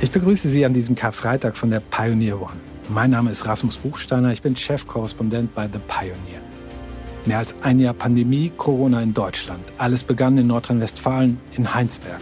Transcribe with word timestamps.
Ich 0.00 0.12
begrüße 0.12 0.48
Sie 0.48 0.64
an 0.64 0.72
diesem 0.72 0.94
Karfreitag 0.94 1.56
von 1.56 1.70
der 1.70 1.80
Pioneer 1.80 2.40
One. 2.40 2.60
Mein 2.88 3.10
Name 3.10 3.32
ist 3.32 3.46
Rasmus 3.46 3.78
Buchsteiner, 3.78 4.30
ich 4.30 4.42
bin 4.42 4.54
Chefkorrespondent 4.54 5.56
bei 5.56 5.64
The 5.64 5.80
Pioneer. 5.88 6.40
Mehr 7.26 7.38
als 7.38 7.52
ein 7.62 7.80
Jahr 7.80 7.94
Pandemie, 7.94 8.52
Corona 8.56 9.02
in 9.02 9.12
Deutschland. 9.12 9.60
Alles 9.76 10.04
begann 10.04 10.38
in 10.38 10.46
Nordrhein-Westfalen, 10.46 11.40
in 11.56 11.74
Heinsberg. 11.74 12.20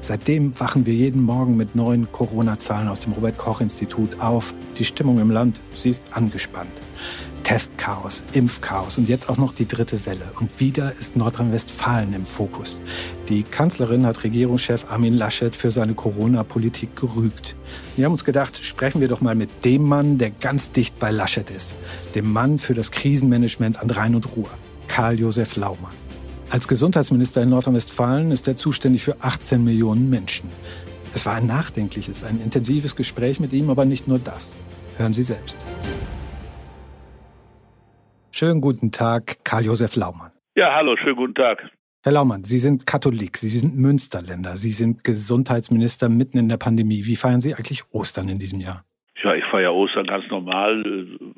Seitdem 0.00 0.58
wachen 0.58 0.84
wir 0.84 0.94
jeden 0.94 1.22
Morgen 1.22 1.56
mit 1.56 1.76
neuen 1.76 2.10
Corona-Zahlen 2.10 2.88
aus 2.88 3.00
dem 3.00 3.12
Robert-Koch-Institut 3.12 4.20
auf. 4.20 4.52
Die 4.80 4.84
Stimmung 4.84 5.20
im 5.20 5.30
Land, 5.30 5.60
sie 5.76 5.90
ist 5.90 6.02
angespannt. 6.10 6.82
Testchaos, 7.44 8.24
Impfchaos 8.32 8.98
und 8.98 9.08
jetzt 9.08 9.28
auch 9.28 9.36
noch 9.36 9.54
die 9.54 9.66
dritte 9.66 10.06
Welle. 10.06 10.30
Und 10.38 10.60
wieder 10.60 10.92
ist 10.98 11.16
Nordrhein-Westfalen 11.16 12.12
im 12.12 12.24
Fokus. 12.24 12.80
Die 13.28 13.42
Kanzlerin 13.42 14.06
hat 14.06 14.22
Regierungschef 14.24 14.86
Armin 14.90 15.14
Laschet 15.14 15.54
für 15.54 15.70
seine 15.70 15.94
Corona-Politik 15.94 16.96
gerügt. 16.96 17.56
Wir 17.96 18.04
haben 18.04 18.12
uns 18.12 18.24
gedacht, 18.24 18.62
sprechen 18.62 19.00
wir 19.00 19.08
doch 19.08 19.20
mal 19.20 19.34
mit 19.34 19.64
dem 19.64 19.82
Mann, 19.82 20.18
der 20.18 20.30
ganz 20.30 20.70
dicht 20.70 20.98
bei 20.98 21.10
Laschet 21.10 21.50
ist. 21.50 21.74
Dem 22.14 22.32
Mann 22.32 22.58
für 22.58 22.74
das 22.74 22.90
Krisenmanagement 22.90 23.80
an 23.80 23.90
Rhein 23.90 24.14
und 24.14 24.36
Ruhr, 24.36 24.50
Karl-Josef 24.88 25.56
Laumann. 25.56 25.92
Als 26.50 26.68
Gesundheitsminister 26.68 27.42
in 27.42 27.50
Nordrhein-Westfalen 27.50 28.30
ist 28.30 28.46
er 28.46 28.56
zuständig 28.56 29.02
für 29.02 29.16
18 29.20 29.64
Millionen 29.64 30.10
Menschen. 30.10 30.48
Es 31.14 31.26
war 31.26 31.34
ein 31.34 31.46
nachdenkliches, 31.46 32.24
ein 32.24 32.40
intensives 32.40 32.94
Gespräch 32.94 33.40
mit 33.40 33.52
ihm, 33.52 33.70
aber 33.70 33.84
nicht 33.84 34.06
nur 34.06 34.18
das. 34.18 34.52
Hören 34.98 35.14
Sie 35.14 35.22
selbst. 35.22 35.56
Schönen 38.34 38.62
guten 38.62 38.90
Tag, 38.90 39.44
Karl-Josef 39.44 39.94
Laumann. 39.94 40.30
Ja, 40.56 40.74
hallo, 40.74 40.96
schönen 40.96 41.16
guten 41.16 41.34
Tag. 41.34 41.70
Herr 42.02 42.12
Laumann, 42.12 42.44
Sie 42.44 42.58
sind 42.58 42.86
Katholik, 42.86 43.36
Sie 43.36 43.48
sind 43.48 43.76
Münsterländer, 43.76 44.56
Sie 44.56 44.70
sind 44.70 45.04
Gesundheitsminister 45.04 46.08
mitten 46.08 46.38
in 46.38 46.48
der 46.48 46.56
Pandemie. 46.56 47.02
Wie 47.04 47.14
feiern 47.14 47.42
Sie 47.42 47.54
eigentlich 47.54 47.82
Ostern 47.92 48.30
in 48.30 48.38
diesem 48.38 48.60
Jahr? 48.60 48.84
Ja, 49.22 49.34
ich 49.34 49.44
feiere 49.44 49.74
Ostern 49.74 50.06
ganz 50.06 50.24
normal, 50.30 50.82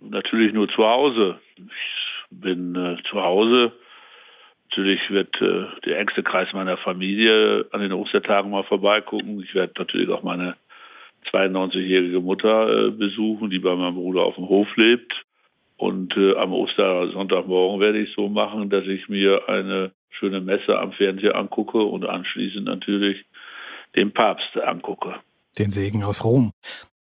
natürlich 0.08 0.54
nur 0.54 0.68
zu 0.68 0.86
Hause. 0.86 1.40
Ich 1.56 2.30
bin 2.30 2.76
äh, 2.76 2.96
zu 3.10 3.20
Hause. 3.20 3.72
Natürlich 4.70 5.00
wird 5.10 5.34
äh, 5.40 5.64
der 5.84 5.98
engste 5.98 6.22
Kreis 6.22 6.52
meiner 6.52 6.76
Familie 6.76 7.66
an 7.72 7.80
den 7.80 7.92
Ostertagen 7.92 8.52
mal 8.52 8.64
vorbeigucken. 8.64 9.42
Ich 9.42 9.52
werde 9.54 9.72
natürlich 9.76 10.08
auch 10.10 10.22
meine 10.22 10.54
92-jährige 11.32 12.20
Mutter 12.20 12.86
äh, 12.86 12.90
besuchen, 12.92 13.50
die 13.50 13.58
bei 13.58 13.74
meinem 13.74 13.96
Bruder 13.96 14.22
auf 14.22 14.36
dem 14.36 14.48
Hof 14.48 14.68
lebt. 14.76 15.12
Und 15.76 16.16
äh, 16.16 16.36
am 16.36 16.52
Ostersonntagmorgen 16.52 17.80
werde 17.80 18.00
ich 18.00 18.14
so 18.14 18.28
machen, 18.28 18.70
dass 18.70 18.84
ich 18.86 19.08
mir 19.08 19.48
eine 19.48 19.92
schöne 20.10 20.40
Messe 20.40 20.78
am 20.78 20.92
Fernseher 20.92 21.34
angucke 21.34 21.78
und 21.78 22.06
anschließend 22.06 22.64
natürlich 22.64 23.24
den 23.96 24.12
Papst 24.12 24.56
angucke. 24.56 25.16
Den 25.58 25.70
Segen 25.70 26.04
aus 26.04 26.24
Rom. 26.24 26.52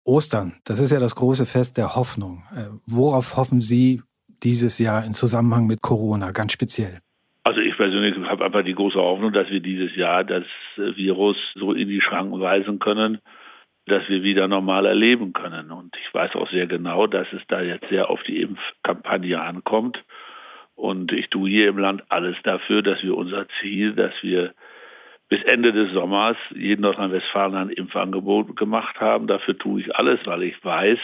Ostern, 0.04 0.54
das 0.64 0.78
ist 0.78 0.92
ja 0.92 1.00
das 1.00 1.16
große 1.16 1.46
Fest 1.46 1.78
der 1.78 1.96
Hoffnung. 1.96 2.42
Äh, 2.54 2.70
worauf 2.86 3.36
hoffen 3.36 3.60
Sie 3.60 4.02
dieses 4.42 4.78
Jahr 4.78 5.04
in 5.04 5.14
Zusammenhang 5.14 5.66
mit 5.66 5.82
Corona 5.82 6.30
ganz 6.30 6.52
speziell? 6.52 7.00
Also 7.42 7.60
ich 7.60 7.76
persönlich 7.76 8.16
habe 8.28 8.44
einfach 8.44 8.64
die 8.64 8.74
große 8.74 8.98
Hoffnung, 8.98 9.32
dass 9.32 9.48
wir 9.50 9.60
dieses 9.60 9.94
Jahr 9.96 10.24
das 10.24 10.44
Virus 10.76 11.36
so 11.54 11.72
in 11.72 11.88
die 11.88 12.00
Schranken 12.00 12.40
weisen 12.40 12.78
können, 12.78 13.18
dass 13.86 14.08
wir 14.08 14.22
wieder 14.22 14.48
normal 14.48 14.84
erleben 14.86 15.32
können. 15.32 15.70
Und 15.70 15.96
ich 15.96 16.12
weiß 16.12 16.34
auch 16.34 16.50
sehr 16.50 16.66
genau, 16.66 17.06
dass 17.06 17.26
es 17.32 17.42
da 17.48 17.62
jetzt 17.62 17.88
sehr 17.88 18.10
auf 18.10 18.22
die 18.24 18.42
Impfkampagne 18.42 19.40
ankommt. 19.40 20.02
Und 20.74 21.12
ich 21.12 21.30
tue 21.30 21.48
hier 21.48 21.68
im 21.68 21.78
Land 21.78 22.02
alles 22.08 22.36
dafür, 22.42 22.82
dass 22.82 23.02
wir 23.02 23.16
unser 23.16 23.46
Ziel, 23.60 23.94
dass 23.94 24.12
wir 24.22 24.52
bis 25.28 25.42
Ende 25.44 25.72
des 25.72 25.92
Sommers 25.92 26.36
jeden 26.54 26.82
Nordrhein-Westfalen 26.82 27.54
ein 27.54 27.70
Impfangebot 27.70 28.56
gemacht 28.56 29.00
haben. 29.00 29.26
Dafür 29.28 29.56
tue 29.56 29.80
ich 29.80 29.96
alles, 29.96 30.20
weil 30.24 30.42
ich 30.42 30.62
weiß, 30.64 30.98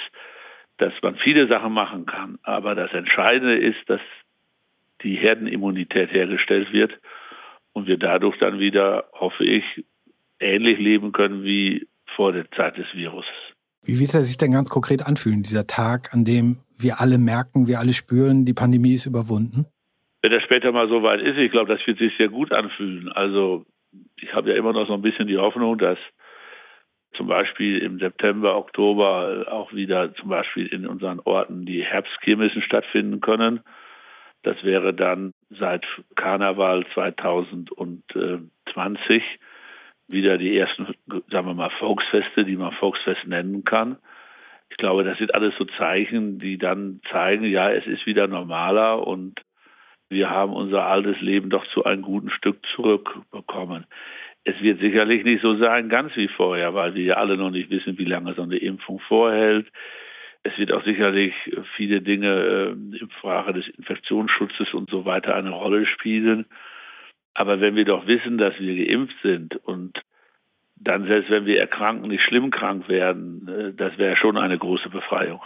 dass 0.78 0.92
man 1.02 1.16
viele 1.16 1.48
Sachen 1.48 1.72
machen 1.72 2.06
kann. 2.06 2.38
Aber 2.42 2.74
das 2.74 2.92
Entscheidende 2.92 3.56
ist, 3.56 3.88
dass 3.88 4.00
die 5.02 5.16
Herdenimmunität 5.16 6.12
hergestellt 6.12 6.72
wird 6.72 6.92
und 7.72 7.86
wir 7.86 7.96
dadurch 7.96 8.38
dann 8.38 8.58
wieder, 8.58 9.04
hoffe 9.12 9.44
ich, 9.44 9.64
ähnlich 10.38 10.78
leben 10.78 11.12
können 11.12 11.44
wie 11.44 11.86
vor 12.16 12.32
der 12.32 12.50
Zeit 12.52 12.76
des 12.76 12.86
Virus. 12.94 13.26
Wie 13.84 13.98
wird 13.98 14.14
er 14.14 14.20
sich 14.20 14.36
denn 14.36 14.52
ganz 14.52 14.68
konkret 14.68 15.04
anfühlen, 15.04 15.42
dieser 15.42 15.66
Tag, 15.66 16.14
an 16.14 16.24
dem 16.24 16.58
wir 16.78 17.00
alle 17.00 17.18
merken, 17.18 17.66
wir 17.66 17.80
alle 17.80 17.92
spüren, 17.92 18.44
die 18.44 18.54
Pandemie 18.54 18.94
ist 18.94 19.06
überwunden? 19.06 19.66
Wenn 20.22 20.30
das 20.30 20.44
später 20.44 20.70
mal 20.70 20.88
so 20.88 21.02
weit 21.02 21.20
ist, 21.20 21.36
ich 21.36 21.50
glaube, 21.50 21.74
das 21.74 21.84
wird 21.86 21.98
sich 21.98 22.12
sehr 22.16 22.28
gut 22.28 22.52
anfühlen. 22.52 23.10
Also 23.10 23.66
ich 24.16 24.32
habe 24.32 24.50
ja 24.50 24.56
immer 24.56 24.72
noch 24.72 24.86
so 24.86 24.94
ein 24.94 25.02
bisschen 25.02 25.26
die 25.26 25.38
Hoffnung, 25.38 25.78
dass 25.78 25.98
zum 27.14 27.26
Beispiel 27.26 27.78
im 27.78 27.98
September, 27.98 28.56
Oktober 28.56 29.46
auch 29.50 29.72
wieder 29.72 30.14
zum 30.14 30.28
Beispiel 30.28 30.66
in 30.66 30.86
unseren 30.86 31.18
Orten 31.20 31.66
die 31.66 31.84
Herbstkirmessen 31.84 32.62
stattfinden 32.62 33.20
können. 33.20 33.60
Das 34.44 34.62
wäre 34.62 34.94
dann 34.94 35.32
seit 35.50 35.84
Karneval 36.14 36.86
2020 36.94 39.22
wieder 40.08 40.38
die 40.38 40.56
ersten, 40.56 40.94
sagen 41.30 41.46
wir 41.46 41.54
mal, 41.54 41.70
Volksfeste, 41.78 42.44
die 42.44 42.56
man 42.56 42.72
Volksfest 42.72 43.26
nennen 43.26 43.64
kann. 43.64 43.96
Ich 44.70 44.76
glaube, 44.76 45.04
das 45.04 45.18
sind 45.18 45.34
alles 45.34 45.54
so 45.58 45.64
Zeichen, 45.64 46.38
die 46.38 46.58
dann 46.58 47.00
zeigen, 47.10 47.44
ja, 47.44 47.70
es 47.70 47.86
ist 47.86 48.06
wieder 48.06 48.26
normaler 48.26 49.06
und 49.06 49.40
wir 50.08 50.30
haben 50.30 50.52
unser 50.52 50.86
altes 50.86 51.20
Leben 51.20 51.50
doch 51.50 51.66
zu 51.68 51.84
einem 51.84 52.02
guten 52.02 52.30
Stück 52.30 52.58
zurückbekommen. 52.74 53.86
Es 54.44 54.60
wird 54.60 54.80
sicherlich 54.80 55.24
nicht 55.24 55.42
so 55.42 55.56
sein, 55.56 55.88
ganz 55.88 56.14
wie 56.16 56.28
vorher, 56.28 56.74
weil 56.74 56.94
wir 56.94 57.04
ja 57.04 57.14
alle 57.14 57.36
noch 57.36 57.50
nicht 57.50 57.70
wissen, 57.70 57.98
wie 57.98 58.04
lange 58.04 58.34
so 58.34 58.42
eine 58.42 58.56
Impfung 58.56 58.98
vorhält. 59.00 59.70
Es 60.42 60.58
wird 60.58 60.72
auch 60.72 60.84
sicherlich 60.84 61.32
viele 61.76 62.00
Dinge 62.00 62.28
äh, 62.28 62.98
im 62.98 63.10
Frage 63.20 63.52
des 63.52 63.68
Infektionsschutzes 63.68 64.74
und 64.74 64.90
so 64.90 65.04
weiter 65.04 65.34
eine 65.34 65.50
Rolle 65.50 65.86
spielen. 65.86 66.46
Aber 67.34 67.60
wenn 67.60 67.76
wir 67.76 67.84
doch 67.84 68.06
wissen, 68.06 68.38
dass 68.38 68.58
wir 68.58 68.86
geimpft 68.86 69.16
sind 69.22 69.56
und 69.56 70.02
dann 70.76 71.06
selbst 71.06 71.30
wenn 71.30 71.46
wir 71.46 71.60
erkranken, 71.60 72.08
nicht 72.08 72.22
schlimm 72.22 72.50
krank 72.50 72.88
werden, 72.88 73.48
äh, 73.48 73.72
das 73.74 73.96
wäre 73.98 74.16
schon 74.16 74.36
eine 74.36 74.58
große 74.58 74.90
Befreiung. 74.90 75.40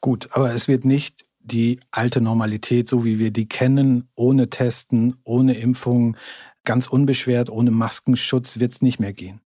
Gut, 0.00 0.28
aber 0.32 0.50
es 0.50 0.68
wird 0.68 0.84
nicht 0.84 1.26
die 1.40 1.80
alte 1.90 2.22
Normalität, 2.22 2.88
so 2.88 3.04
wie 3.04 3.18
wir 3.18 3.30
die 3.30 3.48
kennen, 3.48 4.08
ohne 4.14 4.48
Testen, 4.48 5.16
ohne 5.24 5.54
Impfung, 5.54 6.16
ganz 6.64 6.86
unbeschwert, 6.86 7.50
ohne 7.50 7.70
Maskenschutz, 7.70 8.60
wird 8.60 8.70
es 8.72 8.82
nicht 8.82 9.00
mehr 9.00 9.12
gehen. 9.12 9.40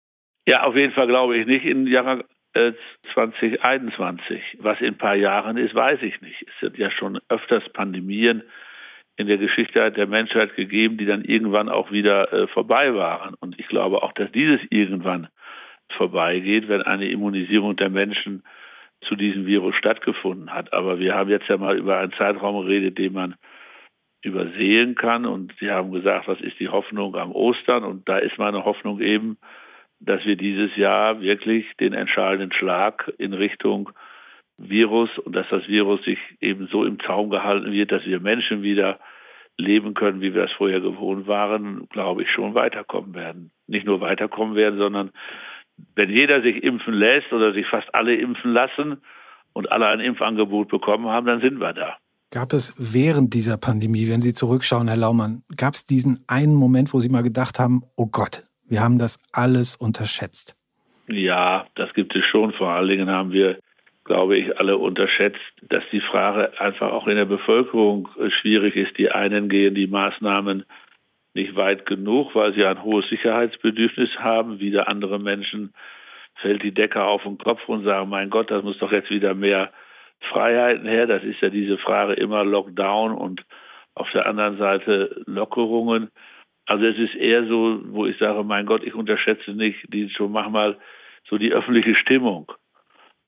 Ja, 0.46 0.64
auf 0.64 0.74
jeden 0.74 0.92
Fall 0.92 1.06
glaube 1.06 1.36
ich 1.36 1.46
nicht 1.46 1.64
im 1.64 1.86
Jahr 1.86 2.24
2021. 3.14 4.36
Äh, 4.36 4.42
Was 4.58 4.80
in 4.80 4.88
ein 4.88 4.98
paar 4.98 5.14
Jahren 5.14 5.56
ist, 5.56 5.74
weiß 5.74 6.02
ich 6.02 6.20
nicht. 6.20 6.42
Es 6.42 6.60
sind 6.60 6.76
ja 6.76 6.90
schon 6.90 7.18
öfters 7.28 7.64
Pandemien 7.72 8.42
in 9.16 9.26
der 9.26 9.38
Geschichte 9.38 9.90
der 9.92 10.06
Menschheit 10.06 10.56
gegeben, 10.56 10.96
die 10.96 11.04
dann 11.04 11.24
irgendwann 11.24 11.68
auch 11.68 11.92
wieder 11.92 12.32
äh, 12.32 12.46
vorbei 12.48 12.94
waren. 12.94 13.34
Und 13.40 13.58
ich 13.58 13.68
glaube 13.68 14.02
auch, 14.02 14.12
dass 14.12 14.32
dieses 14.32 14.60
irgendwann 14.70 15.28
vorbeigeht, 15.96 16.68
wenn 16.68 16.82
eine 16.82 17.08
Immunisierung 17.08 17.76
der 17.76 17.90
Menschen 17.90 18.42
zu 19.06 19.16
diesem 19.16 19.46
Virus 19.46 19.74
stattgefunden 19.76 20.52
hat. 20.52 20.72
Aber 20.72 20.98
wir 20.98 21.14
haben 21.14 21.30
jetzt 21.30 21.48
ja 21.48 21.56
mal 21.56 21.76
über 21.76 21.98
einen 21.98 22.12
Zeitraum 22.12 22.64
geredet, 22.64 22.98
den 22.98 23.12
man 23.12 23.34
übersehen 24.22 24.94
kann. 24.94 25.26
Und 25.26 25.52
Sie 25.60 25.70
haben 25.70 25.92
gesagt, 25.92 26.28
was 26.28 26.40
ist 26.40 26.58
die 26.60 26.68
Hoffnung 26.68 27.16
am 27.16 27.32
Ostern? 27.32 27.84
Und 27.84 28.08
da 28.08 28.18
ist 28.18 28.38
meine 28.38 28.64
Hoffnung 28.64 29.00
eben, 29.00 29.36
dass 30.00 30.24
wir 30.24 30.36
dieses 30.36 30.74
Jahr 30.76 31.20
wirklich 31.20 31.66
den 31.78 31.92
entscheidenden 31.92 32.52
Schlag 32.52 33.12
in 33.18 33.34
Richtung 33.34 33.90
Virus 34.58 35.10
und 35.18 35.34
dass 35.34 35.46
das 35.50 35.66
Virus 35.66 36.02
sich 36.04 36.18
eben 36.40 36.68
so 36.70 36.84
im 36.84 36.98
Zaum 37.00 37.30
gehalten 37.30 37.72
wird, 37.72 37.92
dass 37.92 38.04
wir 38.04 38.20
Menschen 38.20 38.62
wieder 38.62 38.98
leben 39.58 39.94
können, 39.94 40.20
wie 40.20 40.34
wir 40.34 40.44
es 40.44 40.52
vorher 40.52 40.80
gewohnt 40.80 41.26
waren, 41.26 41.88
glaube 41.90 42.22
ich, 42.22 42.30
schon 42.30 42.54
weiterkommen 42.54 43.14
werden. 43.14 43.50
Nicht 43.66 43.86
nur 43.86 44.00
weiterkommen 44.00 44.54
werden, 44.54 44.78
sondern 44.78 45.10
wenn 45.94 46.10
jeder 46.10 46.42
sich 46.42 46.62
impfen 46.62 46.94
lässt 46.94 47.32
oder 47.32 47.52
sich 47.52 47.66
fast 47.66 47.94
alle 47.94 48.14
impfen 48.14 48.52
lassen 48.52 48.98
und 49.52 49.70
alle 49.72 49.88
ein 49.88 50.00
Impfangebot 50.00 50.68
bekommen 50.68 51.06
haben, 51.08 51.26
dann 51.26 51.40
sind 51.40 51.60
wir 51.60 51.72
da. 51.72 51.96
Gab 52.30 52.54
es 52.54 52.74
während 52.78 53.34
dieser 53.34 53.58
Pandemie, 53.58 54.08
wenn 54.08 54.22
Sie 54.22 54.32
zurückschauen, 54.32 54.88
Herr 54.88 54.96
Laumann, 54.96 55.42
gab 55.56 55.74
es 55.74 55.84
diesen 55.84 56.24
einen 56.26 56.54
Moment, 56.54 56.94
wo 56.94 56.98
Sie 56.98 57.10
mal 57.10 57.22
gedacht 57.22 57.58
haben, 57.58 57.82
oh 57.94 58.06
Gott, 58.06 58.42
wir 58.66 58.80
haben 58.80 58.98
das 58.98 59.18
alles 59.32 59.76
unterschätzt? 59.76 60.56
Ja, 61.08 61.66
das 61.74 61.92
gibt 61.92 62.16
es 62.16 62.24
schon. 62.24 62.52
Vor 62.54 62.70
allen 62.70 62.88
Dingen 62.88 63.10
haben 63.10 63.32
wir, 63.32 63.58
glaube 64.04 64.36
ich, 64.36 64.58
alle 64.58 64.78
unterschätzt, 64.78 65.40
dass 65.62 65.84
die 65.92 66.00
Frage 66.00 66.58
einfach 66.60 66.92
auch 66.92 67.06
in 67.06 67.16
der 67.16 67.24
Bevölkerung 67.24 68.08
äh, 68.18 68.30
schwierig 68.30 68.76
ist. 68.76 68.98
Die 68.98 69.10
einen 69.10 69.48
gehen 69.48 69.74
die 69.74 69.86
Maßnahmen 69.86 70.64
nicht 71.34 71.56
weit 71.56 71.86
genug, 71.86 72.34
weil 72.34 72.52
sie 72.54 72.64
ein 72.64 72.82
hohes 72.82 73.08
Sicherheitsbedürfnis 73.08 74.10
haben. 74.18 74.60
Wieder 74.60 74.88
andere 74.88 75.18
Menschen 75.18 75.72
fällt 76.36 76.62
die 76.62 76.74
Decke 76.74 77.04
auf 77.04 77.22
den 77.22 77.38
Kopf 77.38 77.68
und 77.68 77.84
sagen, 77.84 78.10
mein 78.10 78.30
Gott, 78.30 78.50
das 78.50 78.62
muss 78.62 78.78
doch 78.78 78.92
jetzt 78.92 79.10
wieder 79.10 79.34
mehr 79.34 79.72
Freiheiten 80.20 80.86
her. 80.86 81.06
Das 81.06 81.22
ist 81.22 81.40
ja 81.40 81.48
diese 81.48 81.78
Frage 81.78 82.14
immer 82.14 82.44
Lockdown 82.44 83.12
und 83.12 83.44
auf 83.94 84.10
der 84.12 84.26
anderen 84.26 84.58
Seite 84.58 85.22
Lockerungen. 85.26 86.10
Also 86.66 86.84
es 86.86 86.98
ist 86.98 87.14
eher 87.14 87.46
so, 87.46 87.80
wo 87.86 88.06
ich 88.06 88.18
sage, 88.18 88.42
mein 88.44 88.66
Gott, 88.66 88.82
ich 88.84 88.94
unterschätze 88.94 89.52
nicht 89.52 89.78
die 89.92 90.08
schon 90.10 90.32
manchmal 90.32 90.76
so 91.28 91.38
die 91.38 91.52
öffentliche 91.52 91.94
Stimmung 91.94 92.52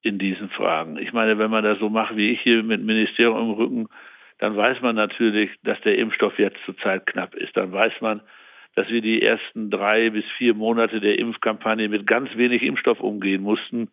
in 0.05 0.19
diesen 0.19 0.51
Fragen. 0.51 0.99
Ich 0.99 1.13
meine, 1.13 1.39
wenn 1.39 1.51
man 1.51 1.65
das 1.65 1.79
so 1.79 1.89
macht 1.89 2.17
wie 2.17 2.31
ich 2.31 2.41
hier 2.43 2.63
mit 2.63 2.83
Ministerium 2.83 3.39
im 3.39 3.51
Rücken, 3.53 3.89
dann 4.39 4.57
weiß 4.57 4.81
man 4.83 4.97
natürlich, 4.97 5.51
dass 5.63 5.81
der 5.81 5.97
Impfstoff 5.97 6.39
jetzt 6.39 6.59
zurzeit 6.67 7.07
knapp 7.07 7.35
ist. 7.35 7.57
Dann 7.57 7.73
weiß 7.73 7.93
man, 8.01 8.21
dass 8.75 8.89
wir 8.89 9.01
die 9.01 9.23
ersten 9.23 9.71
drei 9.71 10.11
bis 10.11 10.25
vier 10.37 10.55
Monate 10.55 11.01
der 11.01 11.19
Impfkampagne 11.19 11.89
mit 11.89 12.07
ganz 12.07 12.29
wenig 12.37 12.63
Impfstoff 12.63 13.01
umgehen 13.01 13.43
mussten, 13.43 13.89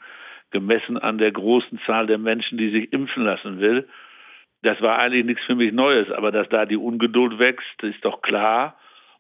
gemessen 0.51 0.97
an 0.97 1.17
der 1.17 1.31
großen 1.31 1.79
Zahl 1.85 2.07
der 2.07 2.17
Menschen, 2.17 2.57
die 2.57 2.71
sich 2.71 2.91
impfen 2.91 3.23
lassen 3.23 3.59
will. 3.59 3.87
Das 4.63 4.81
war 4.81 4.99
eigentlich 4.99 5.25
nichts 5.25 5.43
für 5.45 5.55
mich 5.55 5.71
Neues, 5.71 6.11
aber 6.11 6.31
dass 6.31 6.49
da 6.49 6.65
die 6.65 6.77
Ungeduld 6.77 7.39
wächst, 7.39 7.81
ist 7.83 8.03
doch 8.03 8.21
klar. 8.21 8.77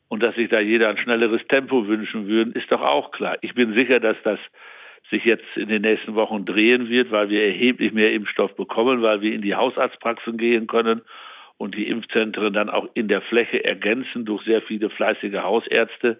Und 0.09 0.21
dass 0.23 0.35
sich 0.35 0.49
da 0.49 0.59
jeder 0.59 0.89
ein 0.89 0.97
schnelleres 0.97 1.41
Tempo 1.47 1.87
wünschen 1.87 2.27
würde, 2.27 2.51
ist 2.59 2.69
doch 2.69 2.81
auch 2.81 3.11
klar. 3.11 3.37
Ich 3.39 3.53
bin 3.53 3.73
sicher, 3.73 4.01
dass 4.01 4.17
das 4.23 4.39
sich 5.09 5.25
jetzt 5.25 5.45
in 5.55 5.67
den 5.67 5.81
nächsten 5.81 6.15
Wochen 6.15 6.45
drehen 6.45 6.89
wird, 6.89 7.11
weil 7.11 7.29
wir 7.29 7.43
erheblich 7.43 7.91
mehr 7.91 8.13
Impfstoff 8.13 8.55
bekommen, 8.55 9.01
weil 9.01 9.21
wir 9.21 9.33
in 9.33 9.41
die 9.41 9.55
Hausarztpraxen 9.55 10.37
gehen 10.37 10.67
können 10.67 11.01
und 11.57 11.75
die 11.75 11.87
Impfzentren 11.87 12.53
dann 12.53 12.69
auch 12.69 12.87
in 12.93 13.07
der 13.07 13.21
Fläche 13.21 13.63
ergänzen 13.63 14.25
durch 14.25 14.43
sehr 14.45 14.61
viele 14.61 14.89
fleißige 14.89 15.43
Hausärzte. 15.43 16.19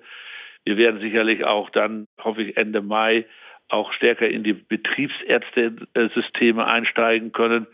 Wir 0.65 0.77
werden 0.77 1.01
sicherlich 1.01 1.43
auch 1.45 1.69
dann, 1.69 2.07
hoffe 2.23 2.43
ich, 2.43 2.57
Ende 2.57 2.81
Mai 2.81 3.25
auch 3.69 3.93
stärker 3.93 4.27
in 4.27 4.43
die 4.43 4.53
Betriebsärztesysteme 4.53 6.67
einsteigen 6.67 7.31
können. 7.31 7.67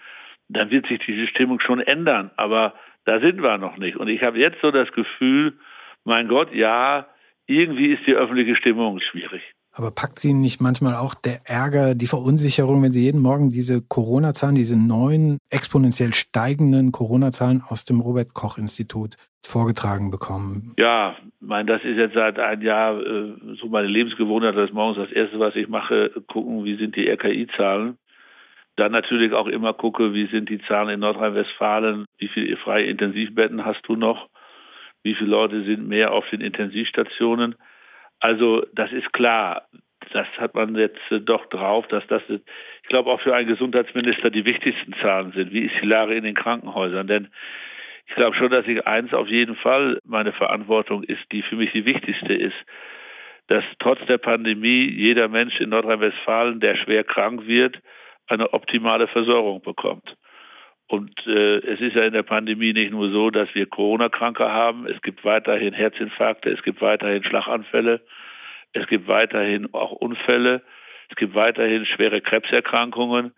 Dann 0.47 0.71
wird 0.71 0.87
sich 0.87 0.99
diese 1.05 1.27
Stimmung 1.27 1.59
schon 1.59 1.81
ändern. 1.81 2.31
Aber 2.37 2.75
da 3.05 3.19
sind 3.19 3.41
wir 3.41 3.57
noch 3.57 3.77
nicht. 3.77 3.97
Und 3.97 4.07
ich 4.07 4.23
habe 4.23 4.39
jetzt 4.39 4.61
so 4.61 4.71
das 4.71 4.91
Gefühl, 4.91 5.57
mein 6.05 6.27
Gott, 6.27 6.53
ja, 6.53 7.07
irgendwie 7.47 7.87
ist 7.87 8.05
die 8.05 8.13
öffentliche 8.13 8.55
Stimmung 8.55 8.99
schwierig. 9.01 9.41
Aber 9.77 9.91
packt 9.91 10.17
Sie 10.17 10.33
nicht 10.33 10.59
manchmal 10.59 10.95
auch 10.95 11.13
der 11.13 11.41
Ärger, 11.45 11.93
die 11.93 12.07
Verunsicherung, 12.07 12.81
wenn 12.81 12.91
Sie 12.91 13.03
jeden 13.03 13.21
Morgen 13.21 13.51
diese 13.51 13.81
Corona-Zahlen, 13.87 14.55
diese 14.55 14.75
neuen 14.75 15.37
exponentiell 15.51 16.15
steigenden 16.15 16.91
Corona-Zahlen 16.91 17.61
aus 17.67 17.85
dem 17.85 17.99
Robert-Koch-Institut 18.01 19.15
vorgetragen 19.45 20.09
bekommen? 20.09 20.73
Ja, 20.79 21.15
mein, 21.39 21.67
das 21.67 21.83
ist 21.83 21.97
jetzt 21.97 22.15
seit 22.15 22.39
einem 22.39 22.63
Jahr 22.63 22.99
äh, 22.99 23.33
so 23.61 23.67
meine 23.67 23.87
Lebensgewohnheit, 23.87 24.57
dass 24.57 24.73
morgens 24.73 24.97
das 24.97 25.11
Erste, 25.11 25.39
was 25.39 25.55
ich 25.55 25.67
mache, 25.67 26.11
gucken, 26.27 26.65
wie 26.65 26.75
sind 26.77 26.95
die 26.95 27.07
RKI-Zahlen. 27.07 27.97
Dann 28.77 28.91
natürlich 28.91 29.33
auch 29.33 29.47
immer 29.47 29.73
gucke, 29.73 30.13
wie 30.13 30.27
sind 30.27 30.49
die 30.49 30.61
Zahlen 30.61 30.89
in 30.89 30.99
Nordrhein-Westfalen, 31.01 32.05
wie 32.17 32.27
viele 32.27 32.57
freie 32.57 32.85
Intensivbetten 32.85 33.63
hast 33.63 33.81
du 33.87 33.95
noch, 33.95 34.27
wie 35.03 35.13
viele 35.13 35.29
Leute 35.29 35.63
sind 35.65 35.87
mehr 35.87 36.13
auf 36.13 36.27
den 36.31 36.41
Intensivstationen. 36.41 37.55
Also 38.19 38.65
das 38.73 38.91
ist 38.91 39.13
klar, 39.13 39.67
das 40.11 40.27
hat 40.37 40.55
man 40.55 40.75
jetzt 40.75 40.99
äh, 41.11 41.19
doch 41.19 41.45
drauf, 41.47 41.87
dass 41.87 42.05
das, 42.07 42.21
ich 42.29 42.89
glaube, 42.89 43.11
auch 43.11 43.21
für 43.21 43.35
einen 43.35 43.47
Gesundheitsminister 43.47 44.29
die 44.29 44.45
wichtigsten 44.45 44.93
Zahlen 45.01 45.31
sind. 45.33 45.51
Wie 45.51 45.65
ist 45.65 45.75
die 45.81 45.87
Lage 45.87 46.15
in 46.15 46.23
den 46.23 46.35
Krankenhäusern? 46.35 47.07
Denn 47.07 47.29
ich 48.07 48.15
glaube 48.15 48.35
schon, 48.35 48.49
dass 48.49 48.67
ich 48.67 48.87
eins 48.87 49.13
auf 49.13 49.27
jeden 49.27 49.55
Fall 49.55 49.99
meine 50.05 50.31
Verantwortung 50.31 51.03
ist, 51.03 51.23
die 51.31 51.41
für 51.41 51.55
mich 51.55 51.71
die 51.73 51.85
wichtigste 51.85 52.33
ist, 52.33 52.55
dass 53.47 53.63
trotz 53.79 53.99
der 54.07 54.17
Pandemie 54.17 54.89
jeder 54.89 55.27
Mensch 55.27 55.59
in 55.59 55.69
Nordrhein-Westfalen, 55.69 56.59
der 56.59 56.75
schwer 56.75 57.03
krank 57.03 57.47
wird, 57.47 57.79
eine 58.27 58.53
optimale 58.53 59.07
Versorgung 59.07 59.61
bekommt. 59.61 60.15
Und 60.87 61.11
äh, 61.27 61.57
es 61.57 61.81
ist 61.81 61.95
ja 61.95 62.03
in 62.03 62.13
der 62.13 62.23
Pandemie 62.23 62.71
nicht 62.71 62.91
nur 62.91 63.11
so, 63.11 63.29
dass 63.29 63.53
wir 63.53 63.65
Corona-Kranke 63.65 64.49
haben. 64.49 64.87
Es 64.87 65.01
gibt 65.01 65.25
weiterhin 65.25 65.73
Herzinfarkte, 65.73 66.49
es 66.49 66.63
gibt 66.63 66.81
weiterhin 66.81 67.23
Schlaganfälle, 67.23 68.01
es 68.71 68.87
gibt 68.87 69.07
weiterhin 69.07 69.73
auch 69.73 69.91
Unfälle, 69.91 70.61
es 71.09 71.15
gibt 71.17 71.35
weiterhin 71.35 71.85
schwere 71.85 72.21
Krebserkrankungen. 72.21 73.33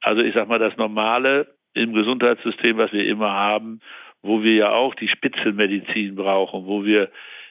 Also 0.00 0.22
ich 0.22 0.34
sage 0.34 0.48
mal, 0.48 0.58
das 0.58 0.76
Normale 0.76 1.56
im 1.74 1.94
Gesundheitssystem, 1.94 2.76
was 2.76 2.92
wir 2.92 3.06
immer 3.06 3.32
haben, 3.32 3.80
wo 4.22 4.42
wir 4.42 4.54
ja 4.54 4.70
auch 4.70 4.94
die 4.94 5.08
Spitzenmedizin 5.08 6.14
brauchen, 6.14 6.66
wo 6.66 6.84
wir 6.84 7.10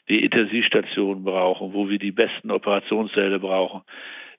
die 0.09 0.23
Intensivstationen 0.23 1.23
brauchen, 1.23 1.73
wo 1.73 1.89
wir 1.89 1.99
die 1.99 2.11
besten 2.11 2.51
Operationssäle 2.51 3.39
brauchen, 3.39 3.81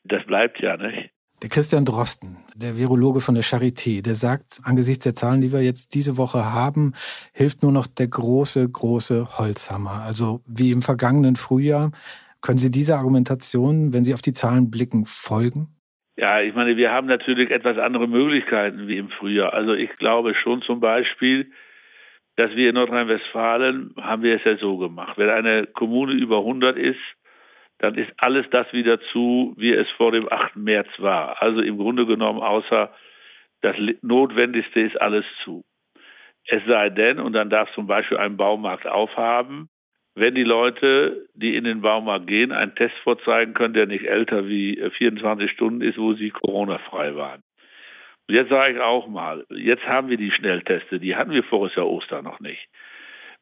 das 0.04 0.24
bleibt 0.24 0.60
ja 0.60 0.76
nicht. 0.76 1.10
Der 1.44 1.50
Christian 1.50 1.84
Drosten, 1.84 2.38
der 2.56 2.78
Virologe 2.78 3.20
von 3.20 3.34
der 3.34 3.44
Charité, 3.44 4.00
der 4.00 4.14
sagt, 4.14 4.60
angesichts 4.62 5.04
der 5.04 5.12
Zahlen, 5.12 5.42
die 5.42 5.52
wir 5.52 5.60
jetzt 5.60 5.92
diese 5.92 6.16
Woche 6.16 6.54
haben, 6.54 6.94
hilft 7.34 7.62
nur 7.62 7.70
noch 7.70 7.86
der 7.86 8.08
große, 8.08 8.66
große 8.66 9.36
Holzhammer. 9.36 10.04
Also 10.06 10.40
wie 10.46 10.70
im 10.70 10.80
vergangenen 10.80 11.36
Frühjahr. 11.36 11.92
Können 12.40 12.56
Sie 12.56 12.70
dieser 12.70 12.96
Argumentation, 12.96 13.92
wenn 13.92 14.04
Sie 14.04 14.14
auf 14.14 14.22
die 14.22 14.32
Zahlen 14.32 14.70
blicken, 14.70 15.04
folgen? 15.04 15.68
Ja, 16.16 16.40
ich 16.40 16.54
meine, 16.54 16.78
wir 16.78 16.90
haben 16.90 17.08
natürlich 17.08 17.50
etwas 17.50 17.76
andere 17.76 18.08
Möglichkeiten 18.08 18.88
wie 18.88 18.96
im 18.96 19.10
Frühjahr. 19.10 19.52
Also 19.52 19.74
ich 19.74 19.94
glaube 19.98 20.34
schon 20.34 20.62
zum 20.62 20.80
Beispiel, 20.80 21.52
dass 22.36 22.52
wir 22.52 22.70
in 22.70 22.74
Nordrhein-Westfalen 22.76 23.94
haben 24.00 24.22
wir 24.22 24.36
es 24.36 24.44
ja 24.44 24.56
so 24.56 24.78
gemacht. 24.78 25.18
Wenn 25.18 25.28
eine 25.28 25.66
Kommune 25.66 26.14
über 26.14 26.38
100 26.38 26.78
ist, 26.78 26.96
dann 27.78 27.96
ist 27.96 28.12
alles 28.18 28.46
das 28.50 28.72
wieder 28.72 29.00
zu, 29.12 29.54
wie 29.56 29.72
es 29.72 29.88
vor 29.96 30.12
dem 30.12 30.30
8. 30.32 30.56
März 30.56 30.88
war. 30.98 31.42
Also 31.42 31.60
im 31.60 31.76
Grunde 31.76 32.06
genommen, 32.06 32.40
außer 32.40 32.92
das 33.62 33.76
Notwendigste 34.02 34.80
ist 34.80 35.00
alles 35.00 35.24
zu. 35.42 35.64
Es 36.46 36.62
sei 36.66 36.90
denn, 36.90 37.18
und 37.18 37.32
dann 37.32 37.50
darf 37.50 37.72
zum 37.74 37.86
Beispiel 37.86 38.18
ein 38.18 38.36
Baumarkt 38.36 38.86
aufhaben, 38.86 39.68
wenn 40.14 40.34
die 40.34 40.44
Leute, 40.44 41.26
die 41.34 41.56
in 41.56 41.64
den 41.64 41.80
Baumarkt 41.80 42.26
gehen, 42.26 42.52
einen 42.52 42.74
Test 42.74 42.94
vorzeigen 43.02 43.54
können, 43.54 43.74
der 43.74 43.86
nicht 43.86 44.04
älter 44.04 44.46
wie 44.46 44.80
24 44.98 45.50
Stunden 45.50 45.80
ist, 45.80 45.98
wo 45.98 46.14
sie 46.14 46.30
Corona-frei 46.30 47.16
waren. 47.16 47.42
Und 48.28 48.36
jetzt 48.36 48.50
sage 48.50 48.74
ich 48.74 48.80
auch 48.80 49.08
mal, 49.08 49.44
jetzt 49.50 49.84
haben 49.86 50.08
wir 50.08 50.16
die 50.16 50.30
Schnellteste, 50.30 51.00
die 51.00 51.16
hatten 51.16 51.32
wir 51.32 51.44
Jahr 51.74 51.88
Ostern 51.88 52.24
noch 52.24 52.40
nicht. 52.40 52.68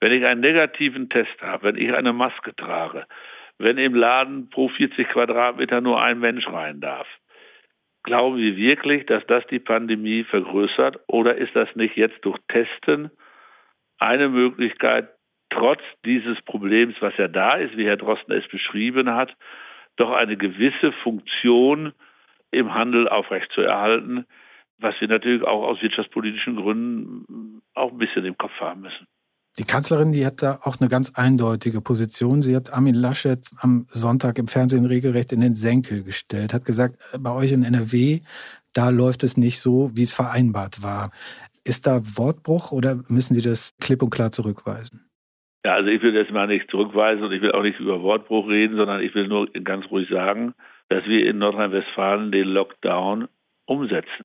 Wenn 0.00 0.12
ich 0.12 0.26
einen 0.26 0.40
negativen 0.40 1.08
Test 1.10 1.40
habe, 1.40 1.64
wenn 1.64 1.76
ich 1.76 1.94
eine 1.94 2.12
Maske 2.12 2.56
trage, 2.56 3.06
wenn 3.62 3.78
im 3.78 3.94
Laden 3.94 4.50
pro 4.50 4.68
40 4.68 5.08
Quadratmeter 5.08 5.80
nur 5.80 6.02
ein 6.02 6.18
Mensch 6.18 6.48
rein 6.48 6.80
darf. 6.80 7.06
Glauben 8.02 8.36
Sie 8.38 8.56
wirklich, 8.56 9.06
dass 9.06 9.24
das 9.28 9.46
die 9.46 9.60
Pandemie 9.60 10.24
vergrößert 10.24 10.98
oder 11.06 11.36
ist 11.36 11.54
das 11.54 11.68
nicht 11.76 11.96
jetzt 11.96 12.24
durch 12.24 12.38
Testen 12.48 13.12
eine 13.98 14.28
Möglichkeit, 14.28 15.10
trotz 15.48 15.80
dieses 16.04 16.42
Problems, 16.42 16.96
was 16.98 17.16
ja 17.18 17.28
da 17.28 17.52
ist, 17.52 17.76
wie 17.76 17.86
Herr 17.86 17.96
Drosten 17.96 18.34
es 18.34 18.48
beschrieben 18.48 19.14
hat, 19.14 19.32
doch 19.94 20.10
eine 20.10 20.36
gewisse 20.36 20.90
Funktion 21.04 21.92
im 22.50 22.74
Handel 22.74 23.08
aufrechtzuerhalten, 23.08 24.26
was 24.78 25.00
wir 25.00 25.06
natürlich 25.06 25.44
auch 25.44 25.62
aus 25.62 25.80
wirtschaftspolitischen 25.80 26.56
Gründen 26.56 27.62
auch 27.74 27.92
ein 27.92 27.98
bisschen 27.98 28.24
im 28.24 28.36
Kopf 28.36 28.58
haben 28.58 28.80
müssen. 28.80 29.06
Die 29.58 29.64
Kanzlerin, 29.64 30.12
die 30.12 30.24
hat 30.24 30.42
da 30.42 30.60
auch 30.62 30.80
eine 30.80 30.88
ganz 30.88 31.12
eindeutige 31.14 31.82
Position. 31.82 32.40
Sie 32.40 32.56
hat 32.56 32.72
Armin 32.72 32.94
Laschet 32.94 33.38
am 33.58 33.86
Sonntag 33.90 34.38
im 34.38 34.48
Fernsehen 34.48 34.86
regelrecht 34.86 35.30
in 35.32 35.42
den 35.42 35.52
Senkel 35.52 36.02
gestellt, 36.04 36.54
hat 36.54 36.64
gesagt, 36.64 36.96
bei 37.18 37.32
euch 37.34 37.52
in 37.52 37.62
NRW, 37.62 38.20
da 38.72 38.88
läuft 38.88 39.22
es 39.22 39.36
nicht 39.36 39.60
so, 39.60 39.90
wie 39.94 40.04
es 40.04 40.14
vereinbart 40.14 40.82
war. 40.82 41.10
Ist 41.64 41.86
da 41.86 42.00
Wortbruch 42.16 42.72
oder 42.72 43.02
müssen 43.08 43.34
Sie 43.34 43.42
das 43.42 43.76
klipp 43.78 44.02
und 44.02 44.10
klar 44.10 44.32
zurückweisen? 44.32 45.04
Ja, 45.64 45.74
also 45.74 45.90
ich 45.90 46.02
will 46.02 46.12
das 46.12 46.32
mal 46.32 46.46
nicht 46.46 46.70
zurückweisen 46.70 47.22
und 47.22 47.32
ich 47.32 47.42
will 47.42 47.52
auch 47.52 47.62
nicht 47.62 47.78
über 47.78 48.02
Wortbruch 48.02 48.48
reden, 48.48 48.76
sondern 48.76 49.02
ich 49.02 49.14
will 49.14 49.28
nur 49.28 49.46
ganz 49.52 49.84
ruhig 49.90 50.08
sagen, 50.08 50.54
dass 50.88 51.04
wir 51.04 51.26
in 51.26 51.38
Nordrhein-Westfalen 51.38 52.32
den 52.32 52.48
Lockdown 52.48 53.28
umsetzen. 53.66 54.24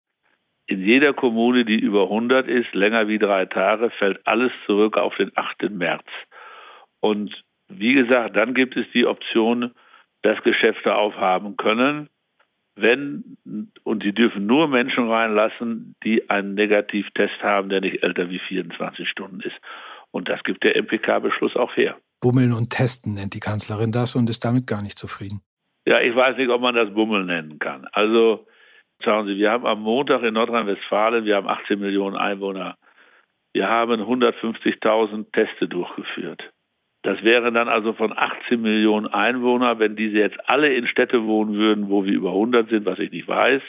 In 0.67 0.83
jeder 0.83 1.13
Kommune, 1.13 1.63
die 1.63 1.79
über 1.79 2.03
100 2.03 2.47
ist, 2.47 2.73
länger 2.73 3.07
wie 3.07 3.19
drei 3.19 3.45
Tage, 3.45 3.89
fällt 3.89 4.25
alles 4.27 4.51
zurück 4.65 4.97
auf 4.97 5.15
den 5.15 5.31
8. 5.35 5.69
März. 5.71 6.05
Und 6.99 7.43
wie 7.69 7.93
gesagt, 7.93 8.35
dann 8.35 8.53
gibt 8.53 8.75
es 8.75 8.85
die 8.93 9.05
Option, 9.05 9.71
dass 10.23 10.41
Geschäfte 10.43 10.95
aufhaben 10.95 11.55
können, 11.55 12.09
wenn, 12.75 13.37
und 13.83 14.03
sie 14.03 14.13
dürfen 14.13 14.45
nur 14.45 14.67
Menschen 14.67 15.09
reinlassen, 15.09 15.95
die 16.03 16.29
einen 16.29 16.53
Negativtest 16.53 17.41
haben, 17.41 17.69
der 17.69 17.81
nicht 17.81 18.03
älter 18.03 18.29
wie 18.29 18.39
24 18.39 19.09
Stunden 19.09 19.39
ist. 19.41 19.55
Und 20.11 20.29
das 20.29 20.43
gibt 20.43 20.63
der 20.63 20.75
MPK-Beschluss 20.75 21.55
auch 21.55 21.75
her. 21.75 21.97
Bummeln 22.21 22.53
und 22.53 22.69
testen 22.69 23.13
nennt 23.13 23.33
die 23.33 23.39
Kanzlerin 23.39 23.91
das 23.91 24.15
und 24.15 24.29
ist 24.29 24.43
damit 24.43 24.67
gar 24.67 24.81
nicht 24.81 24.97
zufrieden. 24.97 25.41
Ja, 25.87 26.01
ich 26.01 26.15
weiß 26.15 26.37
nicht, 26.37 26.49
ob 26.49 26.61
man 26.61 26.75
das 26.75 26.93
Bummel 26.93 27.23
nennen 27.23 27.59
kann. 27.59 27.87
Also 27.91 28.47
schauen 29.03 29.27
Sie, 29.27 29.37
wir 29.37 29.51
haben 29.51 29.65
am 29.65 29.81
Montag 29.81 30.23
in 30.23 30.33
Nordrhein-Westfalen, 30.33 31.25
wir 31.25 31.35
haben 31.35 31.47
18 31.47 31.79
Millionen 31.79 32.15
Einwohner, 32.15 32.77
wir 33.53 33.69
haben 33.69 34.01
150.000 34.01 35.31
Teste 35.31 35.67
durchgeführt. 35.67 36.51
Das 37.03 37.23
wären 37.23 37.53
dann 37.53 37.69
also 37.69 37.93
von 37.93 38.11
18 38.15 38.61
Millionen 38.61 39.07
Einwohnern, 39.07 39.79
wenn 39.79 39.95
diese 39.95 40.17
jetzt 40.17 40.37
alle 40.49 40.73
in 40.73 40.87
Städte 40.87 41.25
wohnen 41.25 41.55
würden, 41.55 41.89
wo 41.89 42.03
wir 42.03 42.13
über 42.13 42.31
100 42.31 42.69
sind, 42.69 42.85
was 42.85 42.99
ich 42.99 43.11
nicht 43.11 43.27
weiß, 43.27 43.61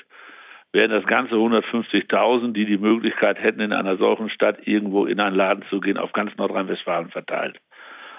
wären 0.72 0.90
das 0.90 1.06
ganze 1.06 1.36
150.000, 1.36 2.52
die 2.52 2.66
die 2.66 2.78
Möglichkeit 2.78 3.40
hätten, 3.40 3.60
in 3.60 3.72
einer 3.72 3.96
solchen 3.96 4.28
Stadt 4.30 4.66
irgendwo 4.66 5.06
in 5.06 5.20
einen 5.20 5.36
Laden 5.36 5.64
zu 5.70 5.80
gehen, 5.80 5.98
auf 5.98 6.12
ganz 6.12 6.36
Nordrhein-Westfalen 6.36 7.10
verteilt. 7.10 7.58